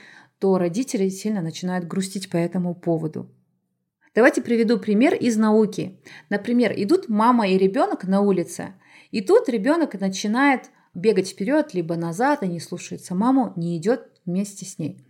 [0.46, 3.28] то родители сильно начинают грустить по этому поводу.
[4.14, 6.00] Давайте приведу пример из науки.
[6.30, 8.76] Например, идут мама и ребенок на улице,
[9.10, 14.66] и тут ребенок начинает бегать вперед, либо назад, и не слушается маму, не идет вместе
[14.66, 15.04] с ней.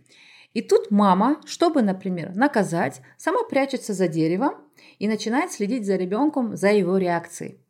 [0.54, 4.54] И тут мама, чтобы, например, наказать, сама прячется за деревом
[4.98, 7.60] и начинает следить за ребенком, за его реакцией.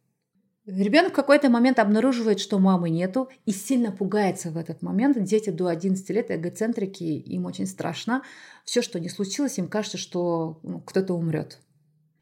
[0.67, 5.23] Ребенок в какой-то момент обнаруживает, что мамы нету, и сильно пугается в этот момент.
[5.23, 8.23] Дети до 11 лет эгоцентрики, им очень страшно.
[8.65, 11.61] Все, что не случилось, им кажется, что ну, кто-то умрет.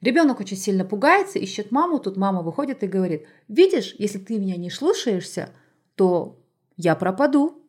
[0.02, 4.57] Ребенок очень сильно пугается, ищет маму, тут мама выходит и говорит, видишь, если ты меня
[4.57, 5.48] не слушаешься,
[5.94, 6.38] то
[6.76, 7.62] я пропаду,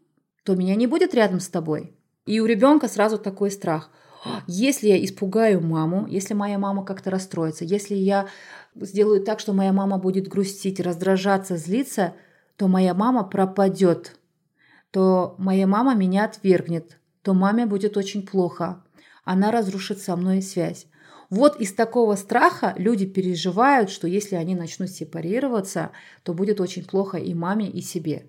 [0.44, 1.96] то меня не будет рядом с тобой.
[2.26, 3.92] И у ребенка сразу такой страх.
[4.48, 8.28] Если я испугаю маму, если моя мама как-то расстроится, если я
[8.76, 12.14] сделаю так, что моя мама будет грустить, раздражаться, злиться,
[12.56, 14.18] то моя мама пропадет,
[14.92, 18.84] то моя мама меня отвергнет, то маме будет очень плохо,
[19.24, 20.88] она разрушит со мной связь.
[21.30, 25.92] Вот из такого страха люди переживают, что если они начнут сепарироваться,
[26.24, 28.28] то будет очень плохо и маме, и себе.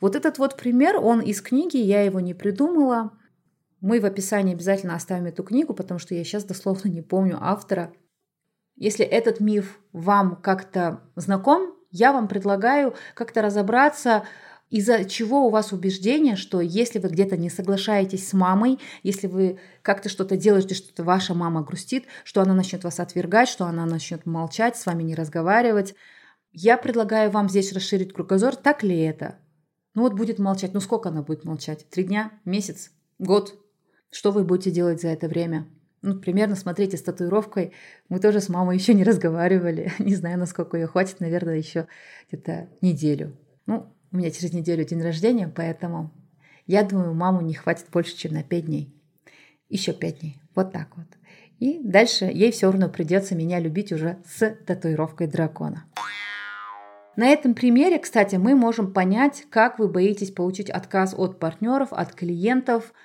[0.00, 3.12] Вот этот вот пример, он из книги, я его не придумала.
[3.80, 7.92] Мы в описании обязательно оставим эту книгу, потому что я сейчас дословно не помню автора.
[8.76, 14.24] Если этот миф вам как-то знаком, я вам предлагаю как-то разобраться,
[14.68, 19.60] из-за чего у вас убеждение, что если вы где-то не соглашаетесь с мамой, если вы
[19.82, 24.26] как-то что-то делаете, что ваша мама грустит, что она начнет вас отвергать, что она начнет
[24.26, 25.94] молчать, с вами не разговаривать,
[26.52, 29.38] я предлагаю вам здесь расширить кругозор, так ли это?
[29.94, 30.74] Ну вот будет молчать.
[30.74, 31.88] Ну сколько она будет молчать?
[31.88, 32.32] Три дня?
[32.44, 32.90] Месяц?
[33.18, 33.58] Год?
[34.10, 35.66] Что вы будете делать за это время?
[36.02, 37.72] Ну, примерно, смотрите, с татуировкой
[38.08, 39.92] мы тоже с мамой еще не разговаривали.
[39.98, 41.86] Не знаю, насколько ее хватит, наверное, еще
[42.28, 43.36] где-то неделю.
[43.66, 46.12] Ну, у меня через неделю день рождения, поэтому
[46.66, 48.94] я думаю, маму не хватит больше, чем на пять дней.
[49.68, 50.40] Еще пять дней.
[50.54, 51.06] Вот так вот.
[51.58, 55.84] И дальше ей все равно придется меня любить уже с татуировкой дракона.
[57.16, 62.14] На этом примере, кстати, мы можем понять, как вы боитесь получить отказ от партнеров, от
[62.14, 62.92] клиентов–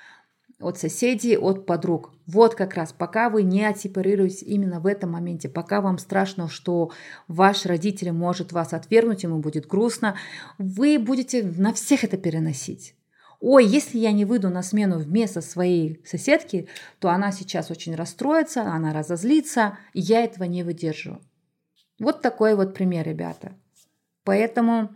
[0.61, 2.11] от соседей, от подруг.
[2.27, 6.91] Вот как раз, пока вы не отсепарируетесь именно в этом моменте, пока вам страшно, что
[7.27, 10.15] ваш родитель может вас отвергнуть, ему будет грустно,
[10.57, 12.95] вы будете на всех это переносить.
[13.39, 16.67] Ой, если я не выйду на смену вместо своей соседки,
[16.99, 21.19] то она сейчас очень расстроится, она разозлится, и я этого не выдержу.
[21.99, 23.53] Вот такой вот пример, ребята.
[24.23, 24.95] Поэтому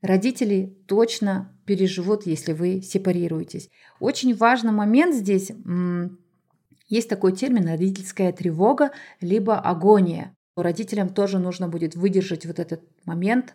[0.00, 3.68] родители точно переживут, если вы сепарируетесь.
[4.00, 5.52] Очень важный момент здесь,
[6.88, 10.34] есть такой термин родительская тревога, либо агония.
[10.56, 13.54] Родителям тоже нужно будет выдержать вот этот момент.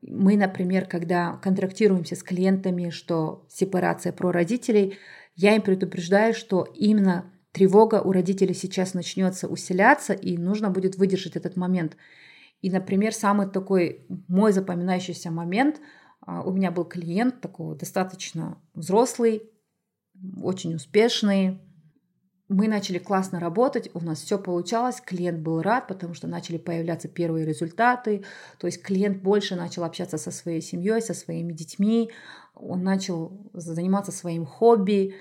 [0.00, 4.96] Мы, например, когда контрактируемся с клиентами, что сепарация про родителей,
[5.36, 11.36] я им предупреждаю, что именно тревога у родителей сейчас начнется усиляться, и нужно будет выдержать
[11.36, 11.98] этот момент.
[12.62, 15.80] И, например, самый такой мой запоминающийся момент,
[16.26, 19.42] у меня был клиент такой достаточно взрослый,
[20.42, 21.60] очень успешный,
[22.50, 27.06] мы начали классно работать, у нас все получалось, клиент был рад, потому что начали появляться
[27.06, 28.24] первые результаты,
[28.58, 32.10] то есть клиент больше начал общаться со своей семьей, со своими детьми,
[32.54, 35.14] он начал заниматься своим хобби,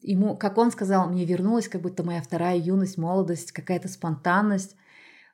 [0.00, 4.76] ему, как он сказал, мне вернулась как будто моя вторая юность, молодость, какая-то спонтанность.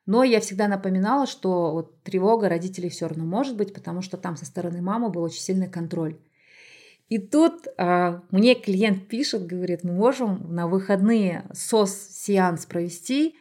[0.07, 4.37] Но я всегда напоминала, что вот тревога родителей все равно может быть, потому что там
[4.37, 6.19] со стороны мамы был очень сильный контроль.
[7.09, 13.37] И тут а, мне клиент пишет, говорит, мы можем на выходные СОС-сеанс провести.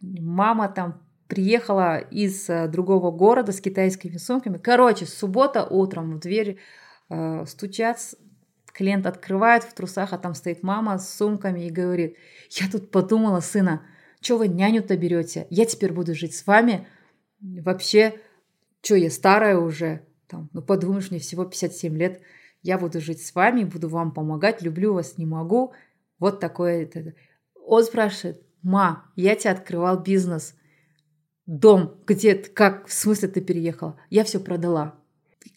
[0.00, 4.58] Мама там приехала из а, другого города с китайскими сумками.
[4.58, 6.58] Короче, суббота утром в дверь
[7.08, 7.98] а, стучат,
[8.72, 12.16] клиент открывает в трусах, а там стоит мама с сумками и говорит,
[12.50, 13.82] я тут подумала, сына,
[14.24, 15.46] что вы няню-то берете?
[15.50, 16.86] Я теперь буду жить с вами.
[17.40, 18.14] Вообще,
[18.82, 20.06] что я старая уже?
[20.26, 22.20] Там, ну подумаешь, мне всего 57 лет
[22.62, 25.74] я буду жить с вами, буду вам помогать, люблю вас, не могу.
[26.18, 26.84] Вот такое.
[26.84, 27.14] Это.
[27.66, 30.54] Он спрашивает, ма, я тебе открывал бизнес,
[31.44, 34.00] дом, где, как, в смысле ты переехала?
[34.08, 34.98] Я все продала.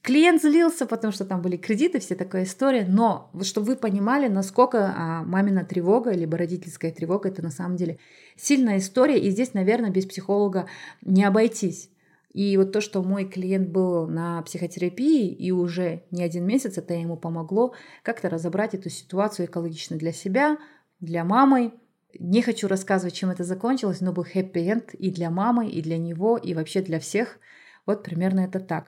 [0.02, 4.94] Клиент злился, потому что там были кредиты, все такая история, но чтобы вы понимали, насколько
[4.96, 8.00] а, мамина тревога, либо родительская тревога, это на самом деле
[8.36, 10.68] сильная история, и здесь, наверное, без психолога
[11.02, 11.90] не обойтись.
[12.34, 16.94] И вот то, что мой клиент был на психотерапии и уже не один месяц, это
[16.94, 17.74] ему помогло
[18.04, 20.58] как-то разобрать эту ситуацию экологично для себя,
[21.00, 21.74] для мамы.
[22.20, 26.38] Не хочу рассказывать, чем это закончилось, но был хэппи-энд и для мамы, и для него,
[26.38, 27.40] и вообще для всех.
[27.86, 28.88] Вот примерно это так.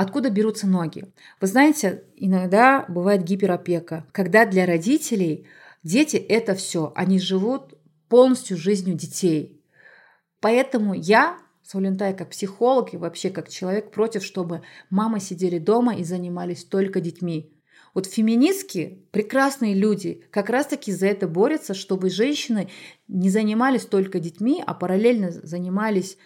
[0.00, 1.12] Откуда берутся ноги?
[1.42, 5.46] Вы знаете, иногда бывает гиперопека, когда для родителей
[5.82, 7.74] дети это все, они живут
[8.08, 9.62] полностью жизнью детей.
[10.40, 16.02] Поэтому я Саулинтай как психолог и вообще как человек против, чтобы мамы сидели дома и
[16.02, 17.52] занимались только детьми.
[17.92, 22.70] Вот феминистки, прекрасные люди, как раз-таки за это борются, чтобы женщины
[23.06, 26.16] не занимались только детьми, а параллельно занимались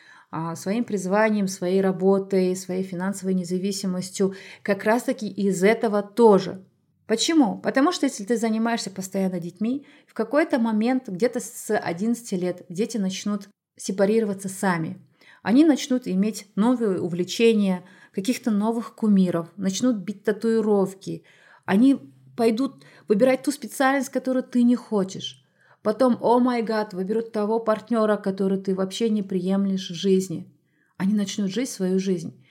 [0.57, 6.65] своим призванием, своей работой, своей финансовой независимостью, как раз-таки из этого тоже.
[7.07, 7.59] Почему?
[7.59, 12.97] Потому что если ты занимаешься постоянно детьми, в какой-то момент, где-то с 11 лет, дети
[12.97, 14.99] начнут сепарироваться сами–
[15.45, 21.23] они начнут иметь новые увлечения, каких-то новых кумиров, начнут бить татуировки.
[21.67, 22.01] Они
[22.35, 25.44] пойдут выбирать ту специальность, которую ты не хочешь.
[25.85, 30.51] Потом, о май гад, выберут того партнера, который ты вообще не приемлешь в жизни.
[30.97, 32.43] Они начнут жить свою жизнь.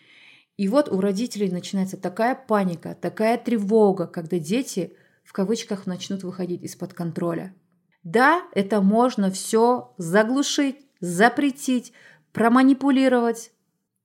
[0.55, 6.61] И вот у родителей начинается такая паника, такая тревога, когда дети в кавычках начнут выходить
[6.61, 7.55] из-под контроля.
[8.03, 11.91] Да, это можно все заглушить, запретить,
[12.33, 13.51] проманипулировать.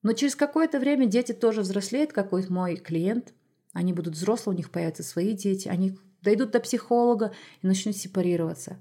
[0.02, 3.34] Но через какое-то время дети тоже взрослеют, как мой клиент.
[3.74, 8.78] Они будут взрослые, у них появятся свои дети, они дойдут до психолога и начнут сепарироваться.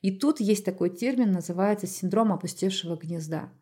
[0.00, 3.52] И тут есть такой термин, называется синдром опустевшего гнезда.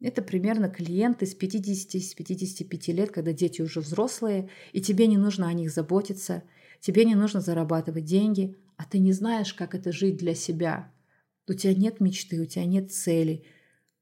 [0.00, 5.52] Это примерно клиенты с 50-55 лет, когда дети уже взрослые, и тебе не нужно о
[5.52, 6.42] них заботиться,
[6.80, 10.92] тебе не нужно зарабатывать деньги, а ты не знаешь, как это жить для себя.
[11.48, 13.44] У тебя нет мечты, у тебя нет цели–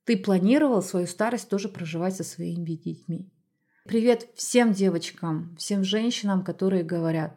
[0.06, 3.28] ты планировал свою старость тоже проживать со своими детьми.
[3.84, 7.36] Привет всем девочкам, всем женщинам, которые говорят,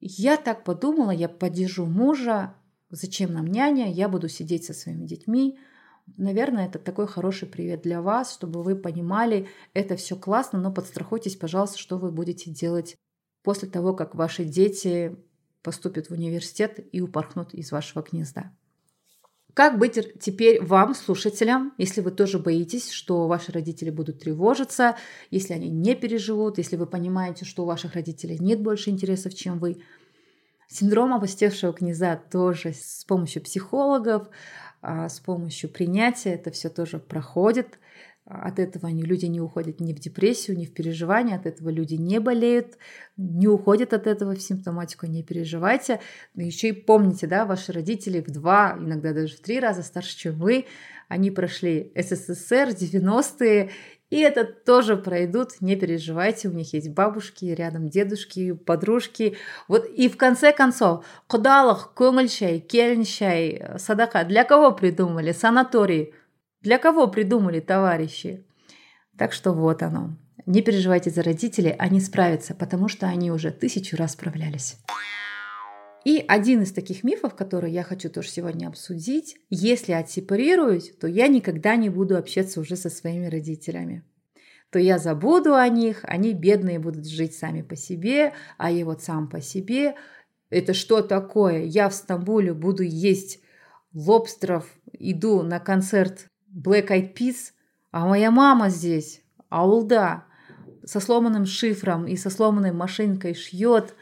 [0.00, 2.54] я так подумала, я поддержу мужа,
[2.90, 5.58] зачем нам няня, я буду сидеть со своими детьми.
[6.16, 11.36] Наверное, это такой хороший привет для вас, чтобы вы понимали, это все классно, но подстрахуйтесь,
[11.36, 12.96] пожалуйста, что вы будете делать
[13.42, 15.16] после того, как ваши дети
[15.62, 18.52] поступят в университет и упорхнут из вашего гнезда.
[19.54, 24.96] Как быть теперь вам, слушателям, если вы тоже боитесь, что ваши родители будут тревожиться,
[25.30, 29.58] если они не переживут, если вы понимаете, что у ваших родителей нет больше интересов, чем
[29.58, 29.82] вы?
[30.72, 34.28] Синдром опустевшего гнезда тоже с помощью психологов,
[34.82, 37.80] а, с помощью принятия это все тоже проходит.
[38.30, 41.94] От этого они, люди не уходят ни в депрессию, ни в переживания, от этого люди
[41.94, 42.78] не болеют,
[43.16, 46.00] не уходят от этого в симптоматику, не переживайте.
[46.34, 50.16] Но еще и помните, да, ваши родители в два, иногда даже в три раза старше,
[50.16, 50.66] чем вы,
[51.08, 53.70] они прошли СССР, 90-е,
[54.10, 59.36] и это тоже пройдут, не переживайте, у них есть бабушки, рядом дедушки, подружки.
[59.68, 63.04] Вот и в конце концов, кудалах, көңіл кельн
[63.78, 65.32] садака, для кого придумали?
[65.32, 66.14] Санаторий.
[66.62, 68.44] Для кого придумали товарищи?
[69.16, 70.16] Так что вот оно.
[70.44, 74.76] Не переживайте за родителей, они справятся, потому что они уже тысячу раз справлялись.
[76.04, 81.28] И один из таких мифов, который я хочу тоже сегодня обсудить, если отсепарируюсь, то я
[81.28, 84.02] никогда не буду общаться уже со своими родителями.
[84.70, 89.02] То я забуду о них, они бедные будут жить сами по себе, а я вот
[89.02, 89.94] сам по себе.
[90.48, 91.64] Это что такое?
[91.64, 93.40] Я в Стамбуле буду есть
[93.92, 97.52] лобстеров, иду на концерт Black Eyed Peas,
[97.90, 100.24] а моя мама здесь, аулда,
[100.84, 103.94] со сломанным шифром и со сломанной машинкой шьет.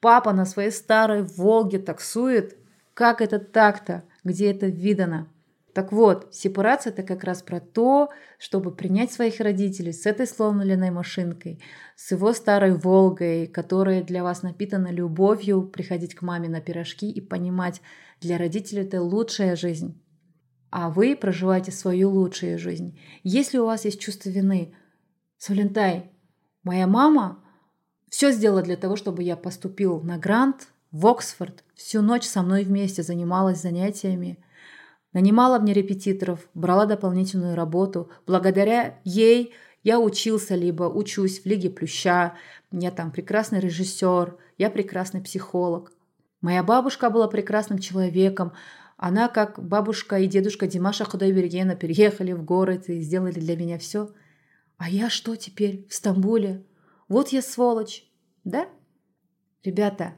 [0.00, 2.56] Папа на своей старой Волге таксует.
[2.92, 4.04] Как это так-то?
[4.22, 5.28] Где это видано?
[5.72, 10.90] Так вот, сепарация это как раз про то, чтобы принять своих родителей с этой сломленной
[10.90, 11.60] машинкой,
[11.96, 17.20] с его старой Волгой, которая для вас напитана любовью, приходить к маме на пирожки и
[17.20, 17.80] понимать,
[18.20, 20.00] для родителей это лучшая жизнь.
[20.76, 22.98] А вы проживаете свою лучшую жизнь.
[23.22, 24.74] Если у вас есть чувство вины,
[25.38, 26.10] Солентай,
[26.64, 27.38] моя мама
[28.10, 32.64] все сделала для того, чтобы я поступил на грант в Оксфорд, всю ночь со мной
[32.64, 34.38] вместе занималась занятиями–
[35.14, 38.10] Нанимала мне репетиторов, брала дополнительную работу.
[38.26, 39.54] Благодаря ей
[39.84, 42.34] я учился, либо учусь в Лиге Плюща.
[42.72, 45.92] Я там прекрасный режиссер, я прекрасный психолог.
[46.40, 48.52] Моя бабушка была прекрасным человеком.
[48.96, 54.12] Она, как бабушка и дедушка Димаша Худайбергена, переехали в город и сделали для меня все.
[54.76, 56.64] А я что теперь в Стамбуле?
[57.08, 58.04] Вот я сволочь,
[58.44, 58.68] да?
[59.62, 60.14] Ребята,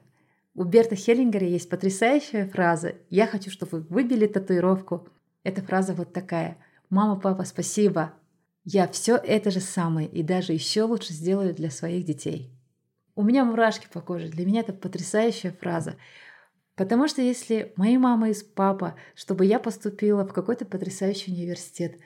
[0.54, 5.08] у Берта Хеллингера есть потрясающая фраза «Я хочу, чтобы вы выбили татуировку».
[5.42, 6.58] Эта фраза вот такая
[6.88, 8.14] «Мама, папа, спасибо.
[8.64, 12.56] Я все это же самое и даже еще лучше сделаю для своих детей».
[13.14, 14.28] У меня мурашки по коже.
[14.28, 15.96] Для меня это потрясающая фраза.
[16.76, 21.98] Потому что если мои мама и папа, чтобы я поступила в какой-то потрясающий университет,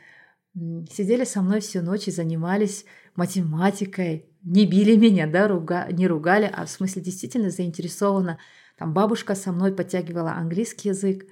[0.55, 2.85] сидели со мной всю ночь и занимались
[3.17, 8.39] математикой, не били меня, да, руга, не ругали, а в смысле действительно заинтересована.
[8.79, 11.27] Там бабушка со мной подтягивала английский язык.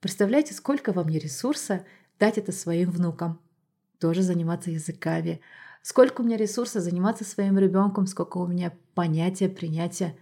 [0.00, 1.84] Представляете, сколько во мне ресурса
[2.18, 3.40] дать это своим внукам?
[3.98, 5.40] Тоже заниматься языками.
[5.82, 10.16] Сколько у меня ресурса заниматься своим ребенком, сколько у меня понятия, принятия.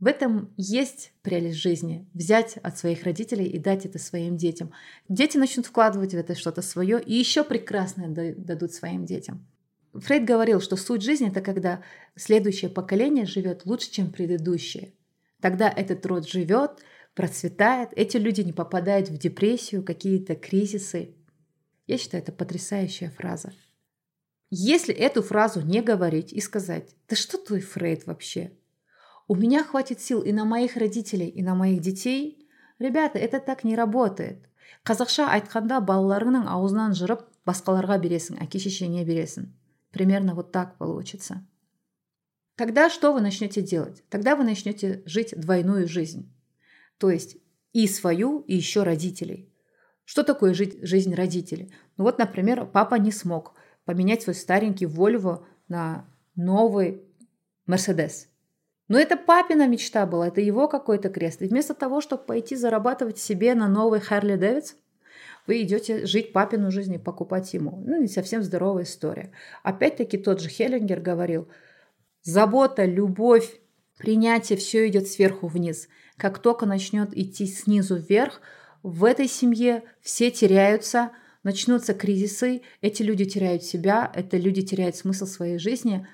[0.00, 2.08] В этом есть прелесть жизни.
[2.14, 4.72] Взять от своих родителей и дать это своим детям.
[5.08, 9.44] Дети начнут вкладывать в это что-то свое и еще прекрасное дадут своим детям.
[9.94, 11.82] Фрейд говорил, что суть жизни– это когда
[12.14, 14.92] следующее поколение живет лучше, чем предыдущее.
[15.40, 16.82] Тогда этот род живет,
[17.14, 21.16] процветает, эти люди не попадают в депрессию, какие-то кризисы.
[21.88, 23.52] Я считаю, это потрясающая фраза.
[24.50, 28.52] Если эту фразу не говорить и сказать, да что твой Фрейд вообще?
[29.28, 32.48] У меня хватит сил и на моих родителей, и на моих детей.
[32.78, 34.48] Ребята, это так не работает.
[34.88, 39.50] қазақша айтқанда балаларыңның аузынан жырып басқаларға бересің әке шешеңе бересің
[39.90, 41.46] Примерно вот так получится.
[42.56, 44.02] Тогда что вы начнете делать?
[44.10, 46.30] Тогда вы начнете жить двойную жизнь.
[46.98, 47.36] То есть
[47.72, 49.52] и свою, и еще родителей.
[50.04, 51.72] Что такое жить жизнь родителей?
[51.96, 53.54] Ну вот, например, папа не смог
[53.84, 57.02] поменять свой старенький Volvo на новый
[57.66, 58.28] Мерседес.
[58.88, 61.42] Но это папина мечта была, это его какой-то крест.
[61.42, 64.78] И вместо того, чтобы пойти зарабатывать себе на новый Харли Дэвидсон,
[65.46, 67.82] вы идете жить папину жизнь и покупать ему.
[67.86, 69.32] Ну, не совсем здоровая история.
[69.62, 71.48] Опять-таки тот же Хеллингер говорил,
[72.22, 73.58] забота, любовь,
[73.96, 75.88] принятие, все идет сверху вниз.
[76.18, 78.42] Как только начнет идти снизу вверх,
[78.82, 81.12] в этой семье все теряются,
[81.42, 86.06] начнутся кризисы, эти люди теряют себя, это люди теряют смысл своей жизни.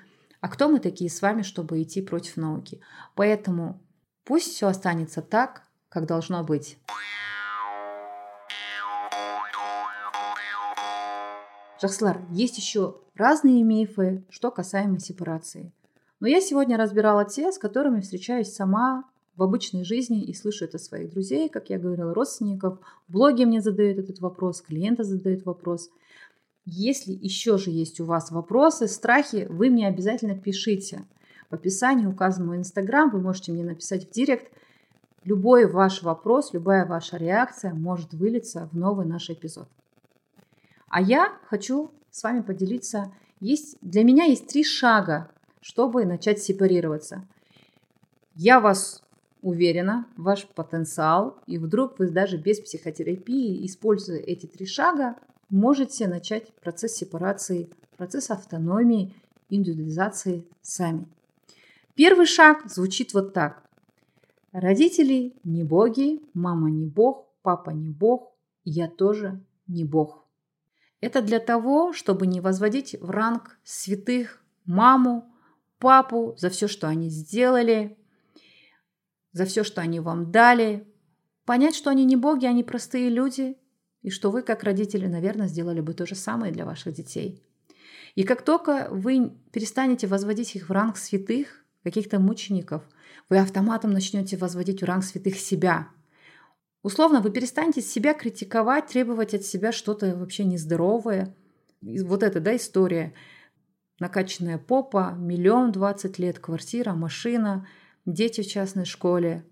[0.45, 2.79] А кто мы такие с вами, чтобы идти против науки?
[3.15, 3.81] Поэтому
[4.25, 6.77] пусть все останется так, как должно быть.
[11.81, 15.73] Жақсылар, есть еще разные мифы, что касаемо сепарации.
[16.19, 19.03] Но я сегодня разбирала те, с которыми встречаюсь сама
[19.35, 22.77] в обычной жизни и слышу это своих друзей, как я говорила, родственников.
[23.07, 25.89] В блоге мне задают этот вопрос, клиенты задают вопрос.
[26.65, 31.05] Если еще же есть у вас вопросы, страхи, вы мне обязательно пишите.
[31.51, 34.51] В описании указан мой инстаграм, вы можете мне написать в директ.
[35.23, 39.67] Любой ваш вопрос, любая ваша реакция может вылиться в новый наш эпизод.
[40.87, 43.13] А я хочу с вами поделиться.
[43.39, 45.29] Есть, для меня есть три шага,
[45.61, 47.27] чтобы начать сепарироваться.
[48.33, 49.03] Я вас
[49.43, 55.15] уверена, ваш потенциал, и вдруг вы даже без психотерапии, используя эти три шага,
[55.49, 59.13] можете начать процесс сепарации, процесс автономии,
[59.49, 61.07] индивидуализации сами.
[61.95, 63.63] Первый шаг звучит вот так.
[64.51, 68.33] Родители не боги, мама не бог, папа не бог,
[68.63, 70.25] я тоже не бог.
[71.01, 75.31] Это для того, чтобы не возводить в ранг святых маму,
[75.77, 77.97] папу за все, что они сделали,
[79.31, 80.87] за все, что они вам дали.
[81.45, 83.57] Понять, что они не боги, они простые люди,
[84.05, 87.41] и что вы, как родители, наверное, сделали бы то же самое для ваших детей.
[88.13, 92.83] И как только вы перестанете возводить их в ранг святых, каких-то мучеников,
[93.29, 95.87] вы автоматом начнете возводить в ранг святых себя.
[96.83, 101.35] Условно, вы перестанете себя критиковать, требовать от себя что-то вообще нездоровое.
[101.81, 103.15] Вот эта, да, история.
[103.99, 107.67] Накачанная попа, миллион двадцать лет, квартира, машина,
[108.05, 109.43] дети в частной школе,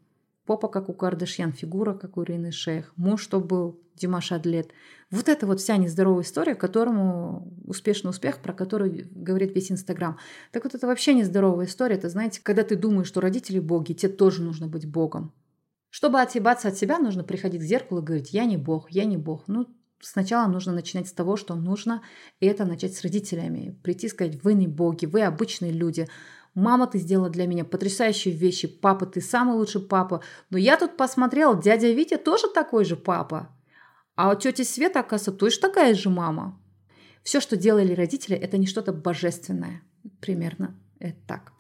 [0.46, 4.72] попа, как у Кардашьян, фигура, как у Ирины Шейх, муж, что был Димаш Адлет.
[5.12, 10.18] Вот это вот вся нездоровая история, которому успешный успех, про который говорит весь Инстаграм.
[10.52, 11.96] Так вот это вообще нездоровая история.
[11.96, 15.32] Это, знаете, когда ты думаешь, что родители боги, тебе тоже нужно быть богом.
[15.90, 19.18] Чтобы отъебаться от себя, нужно приходить к зеркалу и говорить, я не бог, я не
[19.18, 19.44] бог.
[19.46, 19.68] Ну,
[20.00, 22.02] сначала нужно начинать с того, что нужно,
[22.40, 23.80] и это начать с родителями.
[23.84, 26.08] Прийти и сказать, вы не боги, вы обычные люди.
[26.56, 28.68] Мама, ты сделала для меня потрясающие вещи.
[28.68, 30.22] Папа, ты самый лучший папа.
[30.50, 33.50] Но я тут посмотрел, дядя Витя тоже такой же папа.
[34.16, 36.60] А у тети Света, оказывается, точно такая же мама.
[37.24, 39.82] Все, что делали родители, это не что-то божественное.
[40.20, 41.54] Примерно это так.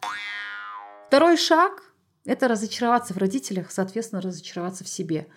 [1.08, 1.94] Второй шаг–
[2.26, 5.28] это разочароваться в родителях, соответственно, разочароваться в себе.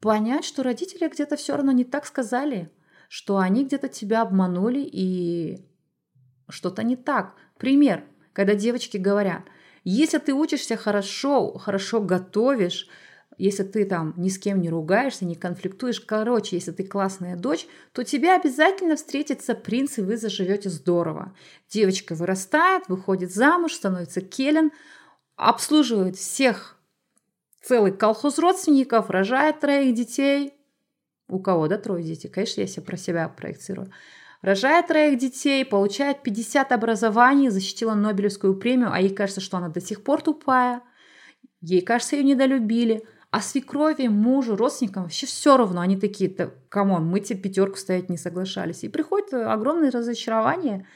[0.00, 2.70] Понять, что родители где-то все равно не так сказали,
[3.08, 5.66] что они где-то тебя обманули и
[6.48, 7.34] что-то не так.
[7.58, 8.04] Пример,
[8.34, 9.44] когда девочки говорят,
[9.84, 12.86] если ты учишься хорошо, хорошо готовишь–
[13.36, 17.66] если ты там ни с кем не ругаешься, не конфликтуешь, короче, если ты классная дочь,
[17.92, 21.34] то тебе обязательно встретится принц, и вы заживете здорово.
[21.68, 24.70] Девочка вырастает, выходит замуж, становится келен,
[25.36, 26.78] обслуживает всех
[27.62, 30.54] целый колхоз родственников, рожает троих детей.
[31.26, 32.28] У кого, да, трое детей?
[32.28, 33.90] Конечно, я себе про себя проецирую.
[34.44, 39.80] Рожает троих детей, получает 50 образований, защитила Нобелевскую премию, а ей кажется, что она до
[39.80, 40.82] сих пор тупая.
[41.62, 43.06] Ей кажется, ее недолюбили.
[43.30, 45.80] А свекрови, мужу, родственникам вообще все равно.
[45.80, 48.84] Они такие, да, come on, мы тебе пятерку ставить не соглашались.
[48.84, 50.86] И приходит огромное разочарование.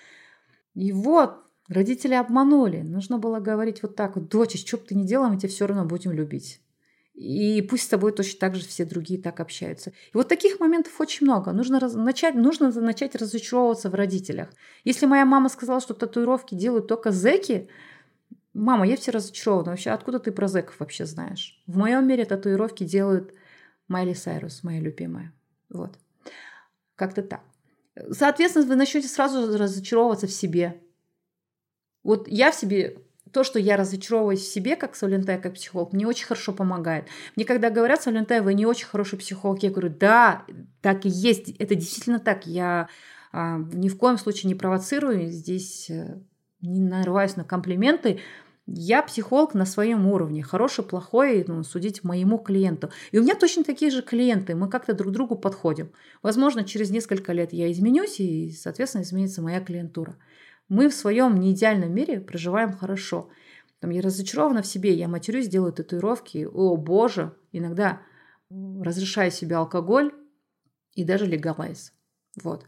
[0.75, 1.39] И вот,
[1.71, 2.83] родители обманули.
[2.83, 5.67] Нужно было говорить вот так вот, дочь, что бы ты ни делала, мы тебя все
[5.67, 6.61] равно будем любить.
[7.19, 9.91] И пусть с тобой точно так же все другие так общаются.
[9.91, 11.51] И вот таких моментов очень много.
[11.51, 14.51] Нужно, раз, начать, нужно начать разочаровываться в родителях.
[14.85, 17.69] Если моя мама сказала, что татуировки делают только зеки,
[18.55, 19.71] Мама, я все разочарована.
[19.71, 21.63] Вообще, откуда ты про зэков вообще знаешь?
[21.67, 23.33] В моем мире татуировки делают
[23.87, 25.33] Майли Сайрус, моя любимая.
[25.69, 25.97] Вот.
[26.97, 27.43] Как-то так.
[28.11, 30.81] Соответственно, вы начнете сразу разочаровываться в себе.
[32.03, 32.99] Вот я в себе,
[33.33, 37.07] то, что я разочаровываюсь в себе, как Савлентай, как психолог, мне очень хорошо помогает.
[37.37, 40.45] Мне когда говорят, Савлентай, вы не очень хороший психолог, я говорю, да,
[40.81, 42.47] так и есть, это действительно так.
[42.47, 42.89] Я
[43.33, 46.19] а, ни в коем случае не провоцирую, здесь э,
[46.61, 48.21] не нарываюсь на комплименты,
[48.71, 52.91] я психолог на своем уровне, хороший, плохой, ну, судить моему клиенту.
[53.13, 55.91] И у меня точно такие же клиенты, мы как-то друг к другу подходим.
[56.23, 60.17] Возможно, через несколько лет я изменюсь, и, соответственно, изменится моя клиентура.
[60.69, 63.31] Мы в своем неидеальном мире проживаем хорошо.
[63.81, 66.49] Там, я разочарована в себе, я матерюсь, делаю татуировки.
[66.51, 68.03] О, боже, иногда
[68.51, 70.13] разрешаю себе алкоголь
[70.95, 71.93] и даже легалайз.
[72.43, 72.67] Вот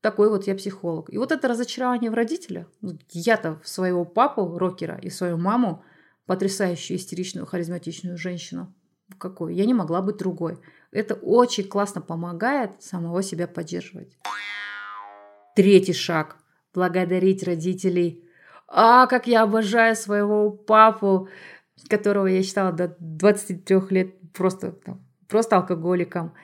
[0.00, 1.12] такой вот я психолог.
[1.12, 2.66] И вот это разочарование в родителях.
[2.80, 5.84] Ну, я-то в своего папу, рокера, и свою маму,
[6.26, 8.74] потрясающую, истеричную, харизматичную женщину,
[9.18, 10.58] какой, я не могла быть другой.
[10.92, 14.16] Это очень классно помогает самого себя поддерживать.
[15.54, 16.36] Третий шаг.
[16.74, 18.24] Благодарить родителей.
[18.68, 21.28] А, как я обожаю своего папу,
[21.88, 26.34] которого я считала до 23 лет просто, там, просто алкоголиком.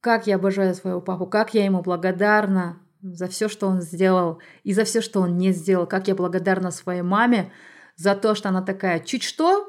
[0.00, 4.72] Как я обожаю своего папу, как я ему благодарна за все, что он сделал и
[4.72, 5.86] за все, что он не сделал.
[5.86, 7.52] Как я благодарна своей маме
[7.96, 9.68] за то, что она такая, чуть что,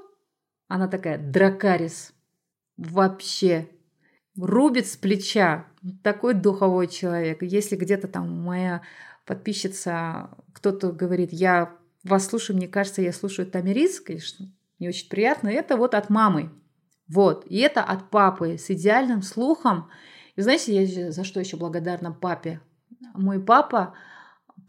[0.68, 2.14] она такая, дракарис.
[2.78, 3.68] Вообще.
[4.40, 5.66] Рубит с плеча.
[6.04, 7.42] Такой духовой человек.
[7.42, 8.84] Если где-то там моя
[9.30, 11.72] подписчица, кто-то говорит, я
[12.04, 15.50] вас слушаю, мне кажется, я слушаю Тамирис, конечно, не очень приятно.
[15.50, 16.50] Это вот от мамы.
[17.08, 17.46] Вот.
[17.48, 19.90] И это от папы с идеальным слухом
[20.40, 22.62] и знаете, я за что еще благодарна папе?
[23.14, 23.94] Мой папа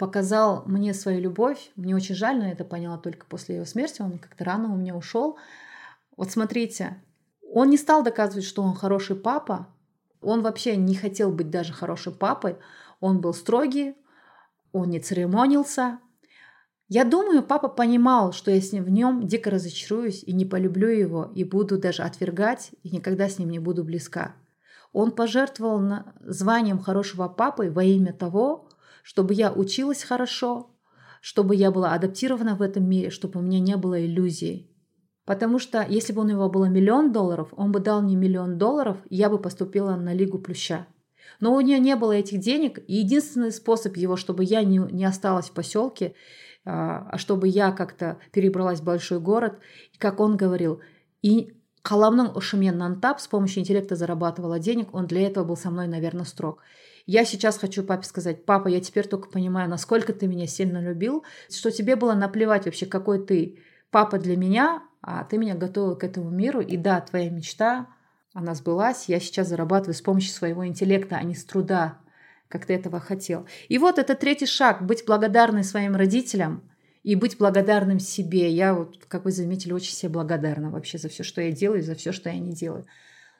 [0.01, 1.71] показал мне свою любовь.
[1.77, 4.03] Мне очень жаль, но я это поняла только после его смерти.
[4.03, 5.39] Он как-то рано у меня ушел.
[6.17, 7.01] Вот смотрите,
[7.53, 9.69] он не стал доказывать, что он хороший папа.
[10.21, 12.57] Он вообще не хотел быть даже хорошим папой.
[12.99, 13.95] Он был строгий,
[14.73, 15.99] он не церемонился.
[16.89, 20.89] Я думаю, папа понимал, что я с ним в нем дико разочаруюсь и не полюблю
[20.89, 24.35] его, и буду даже отвергать, и никогда с ним не буду близка.
[24.93, 28.69] Он пожертвовал званием хорошего папы во имя того,
[29.03, 30.71] чтобы я училась хорошо,
[31.21, 34.71] чтобы я была адаптирована в этом мире, чтобы у меня не было иллюзий.
[35.25, 38.97] Потому что если бы у него было миллион долларов, он бы дал мне миллион долларов,
[39.09, 40.87] и я бы поступила на Лигу Плюща.
[41.39, 45.05] Но у нее не было этих денег, и единственный способ его, чтобы я не, не
[45.05, 46.15] осталась в поселке,
[46.65, 49.59] а чтобы я как-то перебралась в большой город.
[49.93, 50.81] И как он говорил,
[51.23, 55.87] и қаламның ұшымен нантап с помощью интеллекта зарабатывала денег, он для этого был со мной,
[55.87, 56.63] наверное, строг.
[57.07, 61.25] Я сейчас хочу папе сказать, папа, я теперь только понимаю, насколько ты меня сильно любил,
[61.51, 63.59] что тебе было наплевать вообще, какой ты
[63.91, 66.61] папа для меня, а ты меня готовил к этому миру.
[66.61, 67.89] И да, твоя мечта,
[68.33, 69.07] она сбылась.
[69.09, 71.99] Я сейчас зарабатываю с помощью своего интеллекта, а не с труда,
[72.49, 73.47] как ты этого хотел.
[73.69, 76.63] И вот это третий шаг, быть благодарной своим родителям
[77.03, 78.51] и быть благодарным себе.
[78.51, 81.95] Я вот, как вы заметили, очень себе благодарна вообще за все, что я делаю, за
[81.95, 82.87] все, что я не делаю.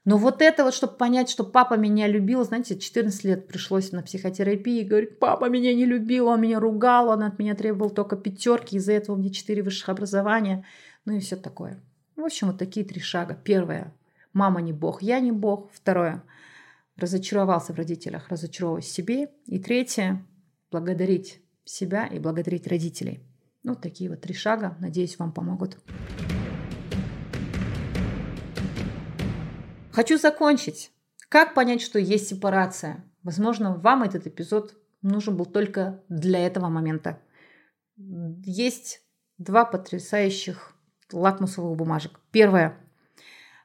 [0.07, 4.03] Но вот это вот, чтобы понять, что папа меня любил, знаете, 14 лет пришлось на
[4.03, 8.77] психотерапии, говорить, папа меня не любил, он меня ругал, он от меня требовал только пятерки,
[8.77, 10.65] из-за этого мне четыре высших образования,
[11.05, 11.83] ну и все такое.
[12.17, 13.35] В общем, вот такие три шага.
[13.35, 13.95] Первое,
[14.33, 15.71] мама не бог, я не бог.
[15.73, 16.23] Второе,
[16.97, 19.31] разочаровался в родителях, разочаровываясь в себе.
[19.47, 20.25] И третье,
[20.71, 23.21] благодарить себя и благодарить родителей.
[23.63, 25.79] Ну, такие вот три шага, надеюсь, вам помогут.
[29.93, 30.93] Хочу закончить.
[31.29, 33.05] Как понять, что есть сепарация?
[33.23, 37.21] Возможно, вам этот эпизод нужен был только для этого момента.
[37.97, 39.03] Есть
[39.39, 40.75] два потрясающих
[41.13, 42.21] лакмусовых бумажек.
[42.31, 42.79] Первое.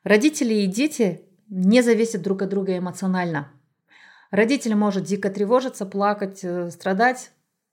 [0.05, 3.51] Родители и дети не зависят друг от друга эмоционально.
[4.31, 7.31] Родитель может дико тревожиться, плакать, э, страдать.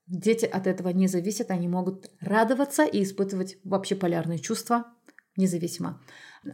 [0.09, 4.87] Дети от этого не зависят, они могут радоваться и испытывать вообще полярные чувства
[5.37, 6.01] независимо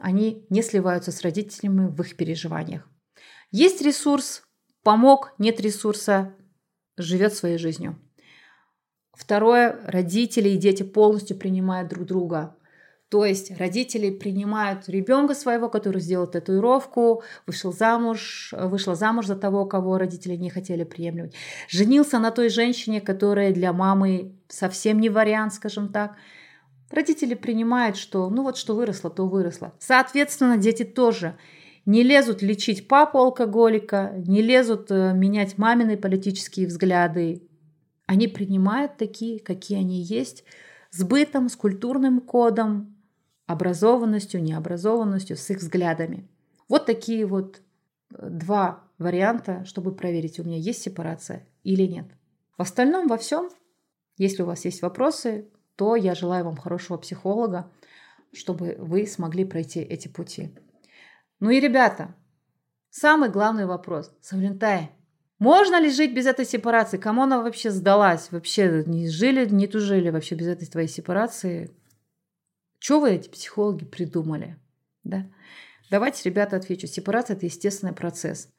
[0.00, 2.88] они не сливаются с родителями в их переживаниях.
[3.50, 4.42] Есть ресурс,
[4.82, 6.34] помог, нет ресурса,
[6.96, 7.98] живет своей жизнью.
[9.12, 12.56] Второе, родители и дети полностью принимают друг друга.
[13.08, 19.64] То есть родители принимают ребенка своего, который сделал татуировку, вышел замуж, вышла замуж за того,
[19.64, 21.34] кого родители не хотели приемлять,
[21.68, 26.16] женился на той женщине, которая для мамы совсем не вариант, скажем так–
[26.90, 29.74] Родители принимают, что ну вот что выросло, то выросло.
[29.78, 31.36] Соответственно, дети тоже
[31.84, 37.42] не лезут лечить папу алкоголика, не лезут э, менять мамины политические взгляды.
[38.06, 40.44] Они принимают такие, какие они есть,
[40.90, 42.96] с бытом, с культурным кодом,
[43.48, 46.28] образованностью, необразованностью, с их взглядами.
[46.68, 47.62] Вот такие вот
[48.14, 52.06] э, два варианта, чтобы проверить, у меня есть сепарация или нет.
[52.58, 53.48] В остальном во всем,
[54.18, 57.70] если у вас есть вопросы, то я желаю вам хорошего психолога,
[58.34, 60.54] чтобы вы смогли пройти эти пути.
[61.40, 62.14] Ну и, ребята,
[62.90, 64.12] самый главный вопрос.
[64.20, 64.90] Савлентай,
[65.38, 66.98] можно ли жить без этой сепарации?
[66.98, 68.30] Кому она вообще сдалась?
[68.30, 71.70] Вообще не жили, не тужили вообще без этой твоей сепарации?
[72.78, 74.56] Что вы, эти психологи, придумали?
[75.04, 75.26] Да?
[75.90, 76.86] Давайте, ребята, отвечу.
[76.86, 78.50] Сепарация– это естественный процесс.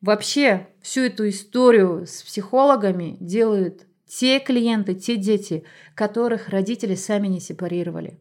[0.00, 7.40] Вообще всю эту историю с психологами делают те клиенты, те дети, которых родители сами не
[7.40, 8.18] сепарировали.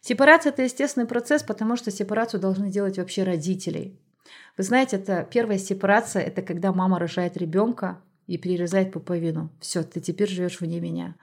[0.00, 3.98] Сепарация– это естественный процесс, потому что сепарацию должны делать вообще родители.
[4.58, 9.50] Вы знаете, это первая сепарация– это когда мама рожает ребенка и перерезает пуповину.
[9.60, 11.16] Все, ты теперь живешь вне меня.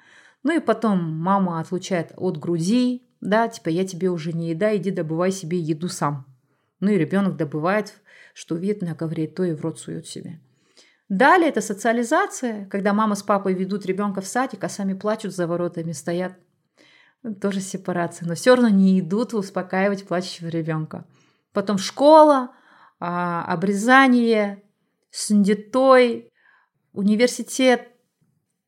[0.43, 4.91] Ну и потом мама отлучает от груди, да, типа я тебе уже не еда, иди
[4.91, 6.25] добывай себе еду сам.
[6.79, 7.93] Ну и ребенок добывает,
[8.33, 10.41] что видит на ковре, то и в рот сует себе.
[11.07, 15.45] Далее это социализация, когда мама с папой ведут ребенка в садик, а сами плачут за
[15.45, 16.33] воротами, стоят.
[17.39, 21.05] Тоже сепарация, но все равно не идут успокаивать плачущего ребенка.
[21.53, 22.55] Потом школа,
[22.99, 24.63] а, обрезание,
[25.11, 26.31] сындетой,
[26.93, 27.90] университет,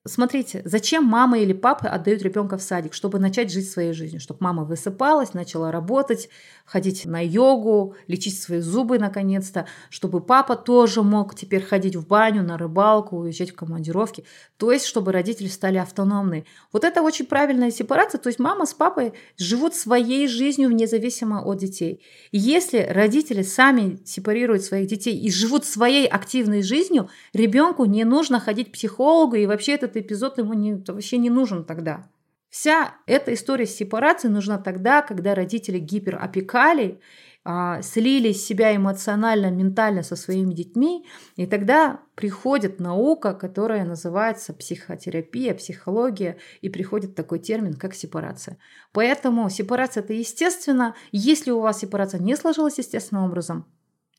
[0.06, 4.40] Смотрите, зачем мама или папа отдают ребенка в садик, чтобы начать жить своей жизнью, чтобы
[4.42, 6.28] мама высыпалась, начала работать,
[6.66, 12.44] ходить на йогу, лечить свои зубы наконец-то, чтобы папа тоже мог теперь ходить в баню,
[12.44, 14.26] на рыбалку, уезжать в командировки,
[14.58, 16.46] то есть чтобы родители стали автономны.
[16.74, 21.60] Вот это очень правильная сепарация, то есть мама с папой живут своей жизнью независимо от
[21.60, 22.04] детей.
[22.32, 28.42] И если родители сами сепарируют своих детей и живут своей активной жизнью, ребенку не нужно
[28.42, 32.10] ходить к психологу и вообще это этот эпизод ему не, вообще не нужен тогда.
[32.50, 37.00] Вся эта история с сепарацией нужна тогда, когда родители гиперопекали,
[37.46, 45.54] а, слили себя эмоционально, ментально со своими детьми, и тогда приходит наука, которая называется психотерапия,
[45.56, 48.58] психология, и приходит такой термин, как сепарация.
[48.92, 50.96] Поэтому сепарация это естественно.
[51.12, 53.66] Если у вас сепарация не сложилась естественным образом,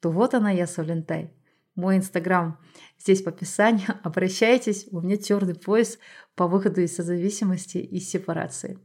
[0.00, 1.30] то вот она я, Савлентай.
[1.76, 2.58] Мой инстаграм
[2.98, 3.86] здесь в описании.
[4.02, 5.98] Обращайтесь, у меня черный пояс
[6.36, 8.78] по выходу из созависимости и сепарации.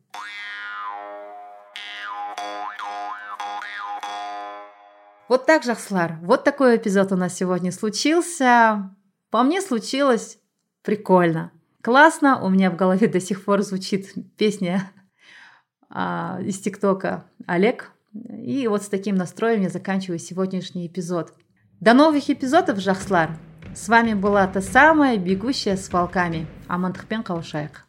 [5.27, 8.95] Вот так, Жахслар, вот такой эпизод у нас сегодня случился.
[9.29, 10.39] По мне случилось
[10.81, 11.51] прикольно.
[11.83, 12.43] классно.
[12.43, 14.91] У меня в голове до сих пор звучит песня
[15.87, 17.91] а, из ТикТока Олег.
[18.13, 21.35] И вот с таким настроем я заканчиваю сегодняшний эпизод.
[21.81, 23.37] До новых эпизодов, Жахслар!
[23.73, 26.45] С вами была та самая бегущая с волками.
[26.67, 27.85] Амандхпен Каушайк.